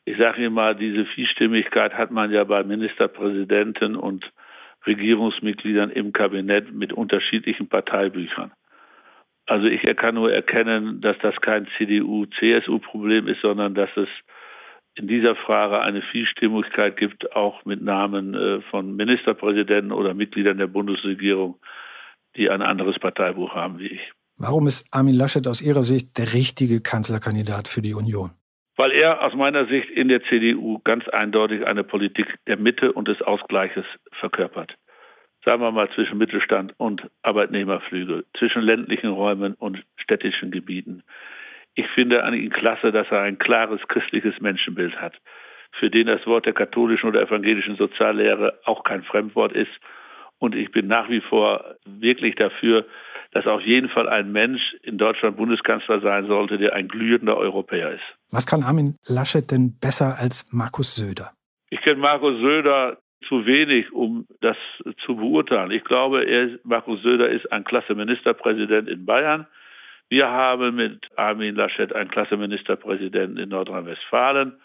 ich 0.05 0.17
sage 0.19 0.43
Ihnen 0.43 0.55
mal, 0.55 0.75
diese 0.75 1.07
Vielstimmigkeit 1.07 1.95
hat 1.95 2.11
man 2.11 2.31
ja 2.31 2.45
bei 2.45 2.63
Ministerpräsidenten 2.63 3.97
und 3.97 4.31
Regierungsmitgliedern 4.87 5.91
im 5.91 6.13
Kabinett 6.13 6.73
mit 6.73 6.93
unterschiedlichen 6.93 7.69
Parteibüchern. 7.69 8.53
Also 9.47 9.67
ich 9.67 9.83
kann 9.97 10.15
nur 10.15 10.33
erkennen, 10.33 11.01
dass 11.01 11.19
das 11.19 11.37
kein 11.41 11.67
CDU-CSU-Problem 11.77 13.29
ist, 13.29 13.41
sondern 13.41 13.75
dass 13.75 13.91
es 13.97 14.09
in 14.95 15.09
dieser 15.09 15.35
Frage 15.37 15.81
eine 15.81 16.03
Vielstimmigkeit 16.03 16.97
gibt, 16.97 17.35
auch 17.35 17.65
mit 17.65 17.83
Namen 17.83 18.35
äh, 18.35 18.61
von 18.63 18.95
Ministerpräsidenten 18.97 19.93
oder 19.93 20.15
Mitgliedern 20.15 20.57
der 20.57 20.69
Bundesregierung, 20.69 21.59
die 22.37 22.49
ein 22.49 22.63
anderes 22.63 22.99
Parteibuch 22.99 23.55
haben 23.55 23.79
wie 23.79 23.89
ich. 23.89 24.13
Warum 24.37 24.67
ist 24.67 24.87
Armin 24.91 25.15
Laschet 25.15 25.47
aus 25.47 25.63
Ihrer 25.63 25.85
Sicht 25.85 26.19
der 26.19 26.35
richtige 26.35 26.81
Kanzlerkandidat 26.81 27.69
für 27.69 27.83
die 27.83 27.95
Union? 27.95 28.31
Weil 28.77 28.91
er 28.91 29.25
aus 29.25 29.33
meiner 29.35 29.67
Sicht 29.67 29.89
in 29.91 30.09
der 30.09 30.25
CDU 30.25 30.81
ganz 30.83 31.09
eindeutig 31.09 31.65
eine 31.67 31.85
Politik 31.85 32.27
der 32.49 32.57
Mitte 32.57 32.93
und 32.93 33.07
des 33.07 33.23
Ausgleiches 33.23 33.85
verkörpert. 34.19 34.75
Sagen 35.45 35.63
wir 35.63 35.71
mal 35.71 35.89
zwischen 35.95 36.19
Mittelstand 36.19 36.75
und 36.79 37.03
Arbeitnehmerflügel, 37.23 38.25
zwischen 38.37 38.63
ländlichen 38.63 39.11
Räumen 39.11 39.55
und 39.55 39.85
städtischen 39.97 40.51
Gebieten. 40.51 41.05
Ich 41.77 41.87
finde 41.95 42.25
an 42.25 42.35
ihm 42.35 42.51
klasse, 42.51 42.91
dass 42.91 43.07
er 43.11 43.21
ein 43.21 43.39
klares 43.39 43.81
christliches 43.87 44.41
Menschenbild 44.41 45.01
hat, 45.01 45.15
für 45.79 45.91
den 45.91 46.09
das 46.09 46.27
Wort 46.27 46.47
der 46.47 46.55
katholischen 46.55 47.09
oder 47.09 47.23
evangelischen 47.23 47.77
Soziallehre 47.77 48.59
auch 48.65 48.83
kein 48.83 49.05
Fremdwort 49.05 49.53
ist. 49.53 49.73
Und 50.39 50.57
ich 50.57 50.73
bin 50.73 50.89
nach 50.89 51.09
wie 51.09 51.21
vor 51.21 51.77
wirklich 51.85 52.35
dafür, 52.35 52.87
dass 53.35 53.47
auf 53.47 53.63
jeden 53.63 53.89
Fall 53.89 54.09
ein 54.09 54.31
Mensch 54.31 54.63
in 54.83 54.97
Deutschland 54.97 55.37
Bundeskanzler 55.37 56.01
sein 56.01 56.27
sollte, 56.29 56.57
der 56.57 56.73
ein 56.73 56.87
glühender 56.87 57.37
Europäer 57.37 57.91
ist. 57.93 58.05
Was 58.31 58.47
kann 58.47 58.63
Armin 58.63 58.97
Laschet 59.07 59.51
denn 59.51 59.77
besser 59.81 60.17
als 60.19 60.47
Markus 60.53 60.95
Söder? 60.95 61.33
Ich 61.71 61.81
kenne 61.83 62.01
Markus 62.01 62.41
Söder 62.41 62.99
zu 63.29 63.45
wenig, 63.45 63.93
um 63.93 64.27
das 64.41 64.57
zu 65.05 65.17
beurteilen. 65.17 65.73
Ich 65.73 65.83
glaube, 65.83 66.25
er, 66.25 66.59
Markus 66.63 67.03
Söder 67.03 67.29
ist 67.29 67.51
ein 67.51 67.65
klasse 67.65 67.97
Ministerpräsident 67.97 68.89
in 68.89 69.05
Bayern. 69.05 69.47
Wir 70.09 70.29
haben 70.29 70.77
mit 70.77 71.09
Armin 71.17 71.57
Laschet 71.57 71.93
einen 71.93 72.11
klasse 72.11 72.37
Ministerpräsidenten 72.37 73.39
in 73.39 73.49
Nordrhein-Westfalen. 73.49 74.61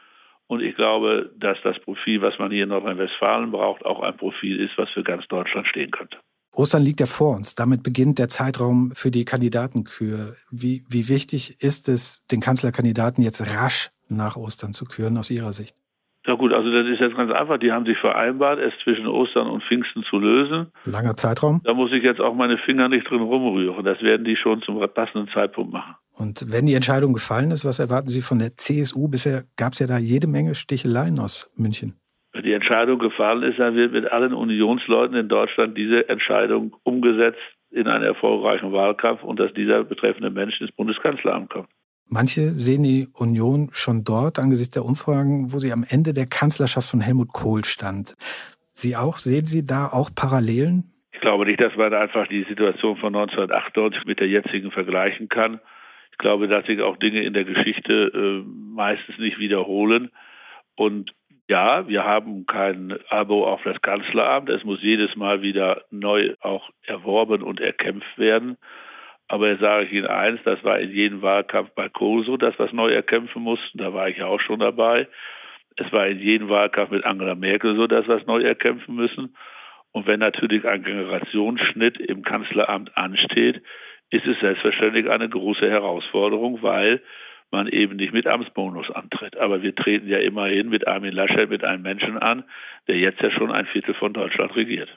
Und 0.45 0.62
ich 0.62 0.75
glaube, 0.75 1.32
dass 1.38 1.58
das 1.63 1.79
Profil, 1.79 2.21
was 2.21 2.38
man 2.38 2.51
hier 2.51 2.63
in 2.63 2.69
Nordrhein-Westfalen 2.69 3.49
braucht, 3.49 3.84
auch 3.84 4.01
ein 4.01 4.17
Profil 4.17 4.60
ist, 4.60 4.77
was 4.77 4.89
für 4.91 5.03
ganz 5.03 5.27
Deutschland 5.27 5.67
stehen 5.67 5.89
könnte. 5.89 6.17
Ostern 6.60 6.84
liegt 6.84 7.00
ja 7.00 7.06
vor 7.06 7.38
uns. 7.38 7.56
Damit 7.56 7.84
beginnt 7.84 8.19
der 8.19 8.28
Zeitraum 8.28 8.91
für 8.93 9.12
die 9.12 9.24
Kandidatenkür. 9.24 10.36
Wie, 10.52 10.84
wie 10.89 11.08
wichtig 11.08 11.63
ist 11.63 11.88
es, 11.88 12.22
den 12.32 12.41
Kanzlerkandidaten 12.41 13.24
jetzt 13.24 13.39
rasch 13.56 13.91
nach 14.10 14.36
Ostern 14.36 14.74
zu 14.74 14.84
küren, 14.84 15.17
aus 15.17 15.32
Ihrer 15.32 15.54
Sicht? 15.54 15.74
Ja 16.28 16.34
gut, 16.34 16.54
also 16.54 16.69
das 16.69 16.86
ist 16.86 17.00
jetzt 17.00 17.15
ganz 17.15 17.32
einfach. 17.32 17.60
Die 17.60 17.72
haben 17.72 17.86
sich 17.86 17.98
vereinbart, 17.98 18.60
es 18.60 18.74
zwischen 18.84 19.08
Ostern 19.08 19.48
und 19.48 19.63
Pfingsten 19.63 20.04
zu 20.04 20.19
lösen. 20.19 20.67
Langer 20.84 21.15
Zeitraum. 21.15 21.62
Da 21.63 21.74
muss 21.74 21.93
ich 21.93 22.04
jetzt 22.04 22.19
auch 22.19 22.36
meine 22.36 22.58
Finger 22.58 22.89
nicht 22.89 23.10
drin 23.10 23.22
rumrühren. 23.22 23.86
Das 23.86 24.02
werden 24.02 24.26
die 24.26 24.36
schon 24.36 24.62
zum 24.62 24.86
passenden 24.93 25.30
Zeitpunkt 25.34 25.72
machen. 25.72 25.95
Und 26.12 26.52
wenn 26.52 26.65
die 26.65 26.74
Entscheidung 26.74 27.13
gefallen 27.13 27.52
ist, 27.52 27.63
was 27.63 27.80
erwarten 27.80 28.10
Sie 28.10 28.22
von 28.22 28.39
der 28.39 28.58
CSU? 28.58 29.08
Bisher 29.08 29.45
gab 29.56 29.72
es 29.72 29.80
ja 29.80 29.88
da 29.88 29.98
jede 29.98 30.28
Menge 30.28 30.56
Sticheleien 30.56 31.19
aus 31.19 31.50
München 31.56 31.95
die 32.41 32.54
Entscheidung 32.54 32.99
gefallen 32.99 33.43
ist, 33.43 33.60
dann 33.60 33.75
wird 33.75 33.91
mit 33.91 34.12
allen 34.12 34.34
Unionsleuten 34.34 35.15
in 35.15 35.30
Deutschland 35.30 35.78
diese 35.78 36.08
Entscheidung 36.10 36.75
umgesetzt 36.84 37.39
in 37.71 37.88
einen 37.88 38.04
erfolgreichen 38.04 38.71
Wahlkampf 38.71 39.23
und 39.23 39.39
dass 39.39 39.54
dieser 39.54 39.84
betreffende 39.84 40.30
Mensch 40.30 40.60
ins 40.60 40.71
Bundeskanzleramt 40.71 41.49
kommt. 41.52 41.69
Manche 42.08 42.58
sehen 42.58 42.82
die 42.82 43.08
Union 43.13 43.69
schon 43.71 44.04
dort 44.04 44.39
angesichts 44.39 44.73
der 44.73 44.84
Umfragen, 44.84 45.54
wo 45.54 45.60
sie 45.60 45.71
am 45.71 45.86
Ende 45.88 46.13
der 46.13 46.25
Kanzlerschaft 46.25 46.89
von 46.89 47.02
Helmut 47.02 47.34
Kohl 47.34 47.63
stand. 47.63 48.15
Sie 48.71 48.95
auch? 48.95 49.17
Sehen 49.17 49.45
Sie 49.45 49.63
da 49.63 49.88
auch 49.88 50.10
Parallelen? 50.15 50.91
Ich 51.12 51.19
glaube 51.19 51.45
nicht, 51.45 51.62
dass 51.62 51.75
man 51.75 51.93
einfach 51.93 52.28
die 52.28 52.45
Situation 52.45 52.97
von 52.97 53.15
1998 53.15 54.06
mit 54.06 54.19
der 54.19 54.28
jetzigen 54.28 54.71
vergleichen 54.71 55.30
kann. 55.30 55.60
Ich 56.12 56.17
glaube, 56.17 56.47
dass 56.47 56.65
sich 56.65 56.82
auch 56.82 56.97
Dinge 56.97 57.21
in 57.21 57.34
der 57.34 57.43
Geschichte 57.43 58.12
äh, 58.13 58.49
meistens 58.49 59.17
nicht 59.19 59.38
wiederholen. 59.38 60.10
Und 60.75 61.12
ja, 61.49 61.88
wir 61.88 62.05
haben 62.05 62.45
kein 62.45 62.95
Abo 63.09 63.47
auf 63.47 63.63
das 63.63 63.81
Kanzleramt. 63.81 64.49
Es 64.49 64.63
muss 64.63 64.83
jedes 64.83 65.15
Mal 65.15 65.41
wieder 65.41 65.81
neu 65.89 66.35
auch 66.41 66.69
erworben 66.83 67.41
und 67.41 67.59
erkämpft 67.59 68.19
werden. 68.19 68.55
Aber 69.27 69.49
jetzt 69.49 69.62
sage 69.62 69.85
ich 69.85 69.91
Ihnen 69.91 70.05
eins, 70.05 70.39
das 70.45 70.63
war 70.63 70.79
in 70.79 70.91
jedem 70.91 71.23
Wahlkampf 71.23 71.71
bei 71.71 71.89
Kohl 71.89 72.23
so, 72.23 72.38
dass 72.38 72.57
wir 72.59 72.67
es 72.67 72.73
neu 72.73 72.91
erkämpfen 72.91 73.41
mussten. 73.41 73.79
Da 73.79 73.95
war 73.95 74.09
ich 74.09 74.17
ja 74.17 74.27
auch 74.27 74.39
schon 74.39 74.59
dabei. 74.59 75.07
Es 75.75 75.91
war 75.91 76.05
in 76.07 76.19
jedem 76.19 76.49
Wahlkampf 76.49 76.91
mit 76.91 77.03
Angela 77.03 77.33
Merkel 77.33 77.75
so, 77.75 77.88
dass 77.88 78.07
wir 78.07 78.17
es 78.17 78.27
neu 78.27 78.41
erkämpfen 78.41 78.93
müssen. 78.93 79.35
Und 79.91 80.07
wenn 80.07 80.19
natürlich 80.19 80.67
ein 80.67 80.83
Generationsschnitt 80.83 81.99
im 81.99 82.21
Kanzleramt 82.21 82.95
ansteht, 82.95 83.63
ist 84.12 84.27
es 84.27 84.39
selbstverständlich 84.39 85.09
eine 85.09 85.27
große 85.27 85.67
Herausforderung, 85.67 86.62
weil 86.62 87.01
man 87.51 87.67
eben 87.67 87.95
nicht 87.95 88.13
mit 88.13 88.27
Amtsbonus 88.27 88.89
antritt. 88.91 89.38
Aber 89.38 89.62
wir 89.62 89.75
treten 89.75 90.07
ja 90.07 90.19
immerhin 90.19 90.69
mit 90.69 90.88
Armin 90.88 91.13
Laschet 91.13 91.49
mit 91.49 91.63
einem 91.63 91.83
Menschen 91.83 92.17
an, 92.17 92.43
der 92.88 92.97
jetzt 92.97 93.21
ja 93.21 93.31
schon 93.31 93.51
ein 93.51 93.65
Viertel 93.67 93.93
von 93.95 94.13
Deutschland 94.13 94.55
regiert. 94.55 94.89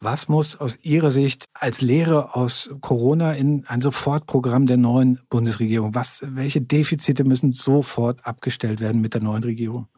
Was 0.00 0.28
muss 0.28 0.60
aus 0.60 0.84
Ihrer 0.84 1.10
Sicht 1.10 1.46
als 1.54 1.80
Lehre 1.80 2.34
aus 2.34 2.78
Corona 2.82 3.32
in 3.32 3.64
ein 3.66 3.80
Sofortprogramm 3.80 4.66
der 4.66 4.76
neuen 4.76 5.20
Bundesregierung? 5.30 5.94
Was, 5.94 6.22
welche 6.36 6.60
Defizite 6.60 7.24
müssen 7.24 7.52
sofort 7.52 8.18
abgestellt 8.24 8.80
werden 8.80 9.00
mit 9.00 9.14
der 9.14 9.22
neuen 9.22 9.42
Regierung? 9.42 9.88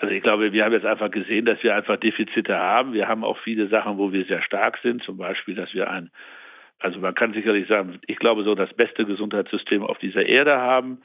Also 0.00 0.08
ich 0.08 0.22
glaube, 0.22 0.52
wir 0.52 0.64
haben 0.64 0.72
jetzt 0.72 0.86
einfach 0.86 1.10
gesehen, 1.10 1.44
dass 1.44 1.62
wir 1.62 1.76
einfach 1.76 1.98
Defizite 1.98 2.56
haben. 2.56 2.94
Wir 2.94 3.06
haben 3.06 3.22
auch 3.22 3.38
viele 3.44 3.68
Sachen, 3.68 3.98
wo 3.98 4.12
wir 4.12 4.24
sehr 4.24 4.42
stark 4.42 4.78
sind. 4.82 5.02
Zum 5.02 5.18
Beispiel, 5.18 5.54
dass 5.54 5.72
wir 5.74 5.90
ein, 5.90 6.10
also 6.78 6.98
man 6.98 7.14
kann 7.14 7.34
sicherlich 7.34 7.68
sagen, 7.68 7.98
ich 8.06 8.18
glaube 8.18 8.42
so 8.44 8.54
das 8.54 8.72
beste 8.74 9.04
Gesundheitssystem 9.04 9.82
auf 9.82 9.98
dieser 9.98 10.26
Erde 10.26 10.56
haben. 10.56 11.02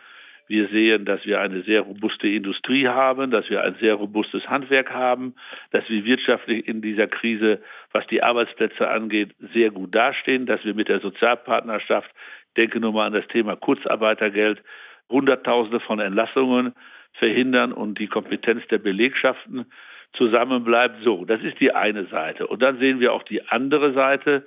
Wir 0.48 0.68
sehen, 0.68 1.06
dass 1.06 1.26
wir 1.26 1.40
eine 1.40 1.64
sehr 1.64 1.82
robuste 1.82 2.28
Industrie 2.28 2.88
haben, 2.88 3.32
dass 3.32 3.50
wir 3.50 3.64
ein 3.64 3.76
sehr 3.80 3.96
robustes 3.96 4.48
Handwerk 4.48 4.92
haben, 4.92 5.36
dass 5.72 5.88
wir 5.90 6.04
wirtschaftlich 6.06 6.68
in 6.68 6.82
dieser 6.82 7.08
Krise, 7.08 7.62
was 7.92 8.06
die 8.08 8.22
Arbeitsplätze 8.22 8.88
angeht, 8.90 9.36
sehr 9.54 9.72
gut 9.72 9.96
dastehen, 9.96 10.46
dass 10.46 10.64
wir 10.66 10.74
mit 10.74 10.90
der 10.90 11.00
Sozialpartnerschaft, 11.00 12.12
denke 12.58 12.80
nur 12.80 12.94
mal 12.94 13.08
an 13.08 13.14
das 13.14 13.28
Thema 13.28 13.56
Kurzarbeitergeld, 13.56 14.62
Hunderttausende 15.10 15.80
von 15.80 16.00
Entlassungen 16.00 16.74
verhindern 17.14 17.72
und 17.72 18.00
die 18.00 18.08
Kompetenz 18.08 18.68
der 18.68 18.80
Belegschaften 18.80 19.66
zusammenbleibt. 20.14 21.04
So, 21.04 21.26
das 21.26 21.42
ist 21.42 21.60
die 21.60 21.74
eine 21.74 22.06
Seite. 22.06 22.48
Und 22.48 22.62
dann 22.62 22.80
sehen 22.80 23.00
wir 23.00 23.14
auch 23.14 23.24
die 23.24 23.48
andere 23.48 23.94
Seite, 23.94 24.46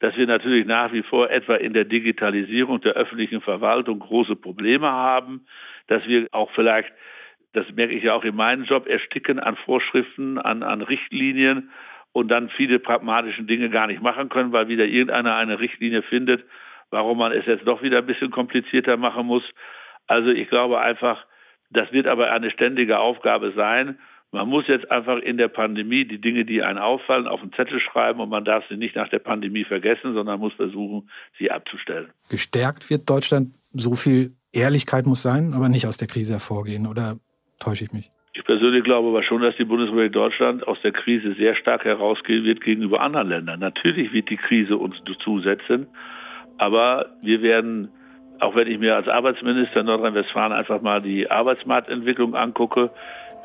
dass 0.00 0.16
wir 0.16 0.26
natürlich 0.26 0.66
nach 0.66 0.92
wie 0.92 1.02
vor 1.02 1.30
etwa 1.30 1.54
in 1.54 1.72
der 1.72 1.84
Digitalisierung 1.84 2.80
der 2.80 2.94
öffentlichen 2.94 3.40
Verwaltung 3.40 4.00
große 4.00 4.36
Probleme 4.36 4.90
haben, 4.90 5.46
dass 5.86 6.06
wir 6.06 6.28
auch 6.32 6.50
vielleicht, 6.52 6.92
das 7.52 7.64
merke 7.74 7.94
ich 7.94 8.04
ja 8.04 8.14
auch 8.14 8.24
in 8.24 8.34
meinem 8.34 8.64
Job, 8.64 8.86
ersticken 8.86 9.38
an 9.38 9.56
Vorschriften, 9.56 10.38
an, 10.38 10.62
an 10.62 10.82
Richtlinien 10.82 11.70
und 12.12 12.28
dann 12.30 12.48
viele 12.50 12.78
pragmatische 12.78 13.44
Dinge 13.44 13.70
gar 13.70 13.86
nicht 13.86 14.02
machen 14.02 14.28
können, 14.28 14.52
weil 14.52 14.68
wieder 14.68 14.84
irgendeiner 14.84 15.36
eine 15.36 15.58
Richtlinie 15.58 16.02
findet, 16.02 16.44
warum 16.90 17.18
man 17.18 17.32
es 17.32 17.46
jetzt 17.46 17.66
doch 17.66 17.82
wieder 17.82 17.98
ein 17.98 18.06
bisschen 18.06 18.30
komplizierter 18.30 18.96
machen 18.96 19.26
muss. 19.26 19.44
Also 20.06 20.30
ich 20.30 20.48
glaube 20.48 20.80
einfach, 20.80 21.26
das 21.70 21.92
wird 21.92 22.06
aber 22.06 22.30
eine 22.30 22.50
ständige 22.50 22.98
Aufgabe 22.98 23.52
sein. 23.56 23.98
Man 24.34 24.48
muss 24.48 24.66
jetzt 24.66 24.90
einfach 24.90 25.18
in 25.18 25.36
der 25.36 25.46
Pandemie 25.46 26.04
die 26.04 26.20
Dinge, 26.20 26.44
die 26.44 26.60
einen 26.60 26.78
auffallen, 26.78 27.28
auf 27.28 27.40
den 27.40 27.52
Zettel 27.52 27.78
schreiben 27.78 28.18
und 28.18 28.30
man 28.30 28.44
darf 28.44 28.64
sie 28.68 28.76
nicht 28.76 28.96
nach 28.96 29.08
der 29.08 29.20
Pandemie 29.20 29.62
vergessen, 29.62 30.12
sondern 30.12 30.40
muss 30.40 30.52
versuchen, 30.54 31.08
sie 31.38 31.52
abzustellen. 31.52 32.08
Gestärkt 32.28 32.90
wird 32.90 33.08
Deutschland, 33.08 33.54
so 33.70 33.94
viel 33.94 34.32
Ehrlichkeit 34.52 35.06
muss 35.06 35.22
sein, 35.22 35.52
aber 35.54 35.68
nicht 35.68 35.86
aus 35.86 35.98
der 35.98 36.08
Krise 36.08 36.32
hervorgehen, 36.32 36.88
oder 36.88 37.16
täusche 37.60 37.84
ich 37.84 37.92
mich? 37.92 38.10
Ich 38.32 38.44
persönlich 38.44 38.82
glaube 38.82 39.06
aber 39.06 39.22
schon, 39.22 39.40
dass 39.40 39.54
die 39.56 39.64
Bundesrepublik 39.64 40.12
Deutschland 40.12 40.66
aus 40.66 40.78
der 40.82 40.90
Krise 40.90 41.34
sehr 41.34 41.54
stark 41.54 41.84
herausgehen 41.84 42.44
wird 42.44 42.60
gegenüber 42.60 43.02
anderen 43.02 43.28
Ländern. 43.28 43.60
Natürlich 43.60 44.12
wird 44.12 44.30
die 44.30 44.36
Krise 44.36 44.76
uns 44.76 44.96
zusetzen, 45.22 45.86
aber 46.58 47.06
wir 47.22 47.40
werden 47.40 47.88
auch 48.40 48.54
wenn 48.56 48.68
ich 48.68 48.78
mir 48.78 48.96
als 48.96 49.08
Arbeitsminister 49.08 49.82
Nordrhein-Westfalen 49.82 50.52
einfach 50.52 50.82
mal 50.82 51.00
die 51.00 51.30
Arbeitsmarktentwicklung 51.30 52.34
angucke, 52.34 52.90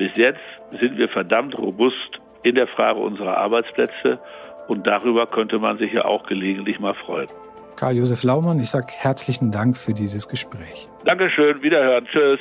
bis 0.00 0.16
jetzt 0.16 0.40
sind 0.80 0.96
wir 0.96 1.10
verdammt 1.10 1.58
robust 1.58 2.20
in 2.42 2.54
der 2.54 2.66
Frage 2.66 2.98
unserer 3.00 3.36
Arbeitsplätze 3.36 4.18
und 4.66 4.86
darüber 4.86 5.26
könnte 5.26 5.58
man 5.58 5.76
sich 5.76 5.92
ja 5.92 6.06
auch 6.06 6.26
gelegentlich 6.26 6.80
mal 6.80 6.94
freuen. 6.94 7.28
Karl-Josef 7.76 8.22
Laumann, 8.22 8.58
ich 8.58 8.70
sage 8.70 8.86
herzlichen 8.96 9.52
Dank 9.52 9.76
für 9.76 9.92
dieses 9.92 10.26
Gespräch. 10.26 10.88
Dankeschön, 11.04 11.62
wiederhören, 11.62 12.06
tschüss. 12.06 12.40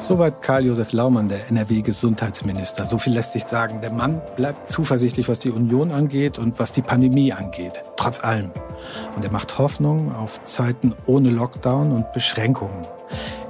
Soweit 0.00 0.42
Karl-Josef 0.42 0.92
Laumann, 0.92 1.28
der 1.28 1.48
NRW-Gesundheitsminister. 1.48 2.86
So 2.86 2.98
viel 2.98 3.12
lässt 3.12 3.32
sich 3.32 3.44
sagen. 3.44 3.80
Der 3.80 3.92
Mann 3.92 4.20
bleibt 4.36 4.68
zuversichtlich, 4.68 5.28
was 5.28 5.38
die 5.38 5.50
Union 5.50 5.92
angeht 5.92 6.40
und 6.40 6.58
was 6.58 6.72
die 6.72 6.82
Pandemie 6.82 7.32
angeht. 7.32 7.82
Trotz 7.96 8.22
allem. 8.24 8.50
Und 9.14 9.24
er 9.24 9.30
macht 9.30 9.58
Hoffnung 9.58 10.12
auf 10.14 10.42
Zeiten 10.42 10.92
ohne 11.06 11.30
Lockdown 11.30 11.92
und 11.92 12.12
Beschränkungen. 12.12 12.84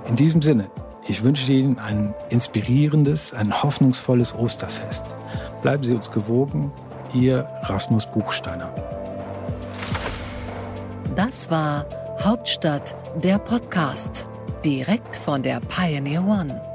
In 0.08 0.16
diesem 0.16 0.40
Sinne, 0.40 0.70
ich 1.08 1.24
wünsche 1.24 1.50
Ihnen 1.52 1.78
ein 1.78 2.14
inspirierendes, 2.28 3.32
ein 3.32 3.62
hoffnungsvolles 3.62 4.34
Osterfest. 4.34 5.04
Bleiben 5.62 5.82
Sie 5.82 5.94
uns 5.94 6.10
gewogen. 6.10 6.70
Ihr 7.14 7.48
Rasmus 7.62 8.04
Buchsteiner. 8.06 8.72
Das 11.16 11.50
war 11.50 11.86
Hauptstadt, 12.20 12.94
der 13.16 13.38
Podcast 13.38 14.26
direkt 14.64 15.16
von 15.16 15.42
der 15.42 15.60
Pioneer 15.60 16.26
One. 16.26 16.67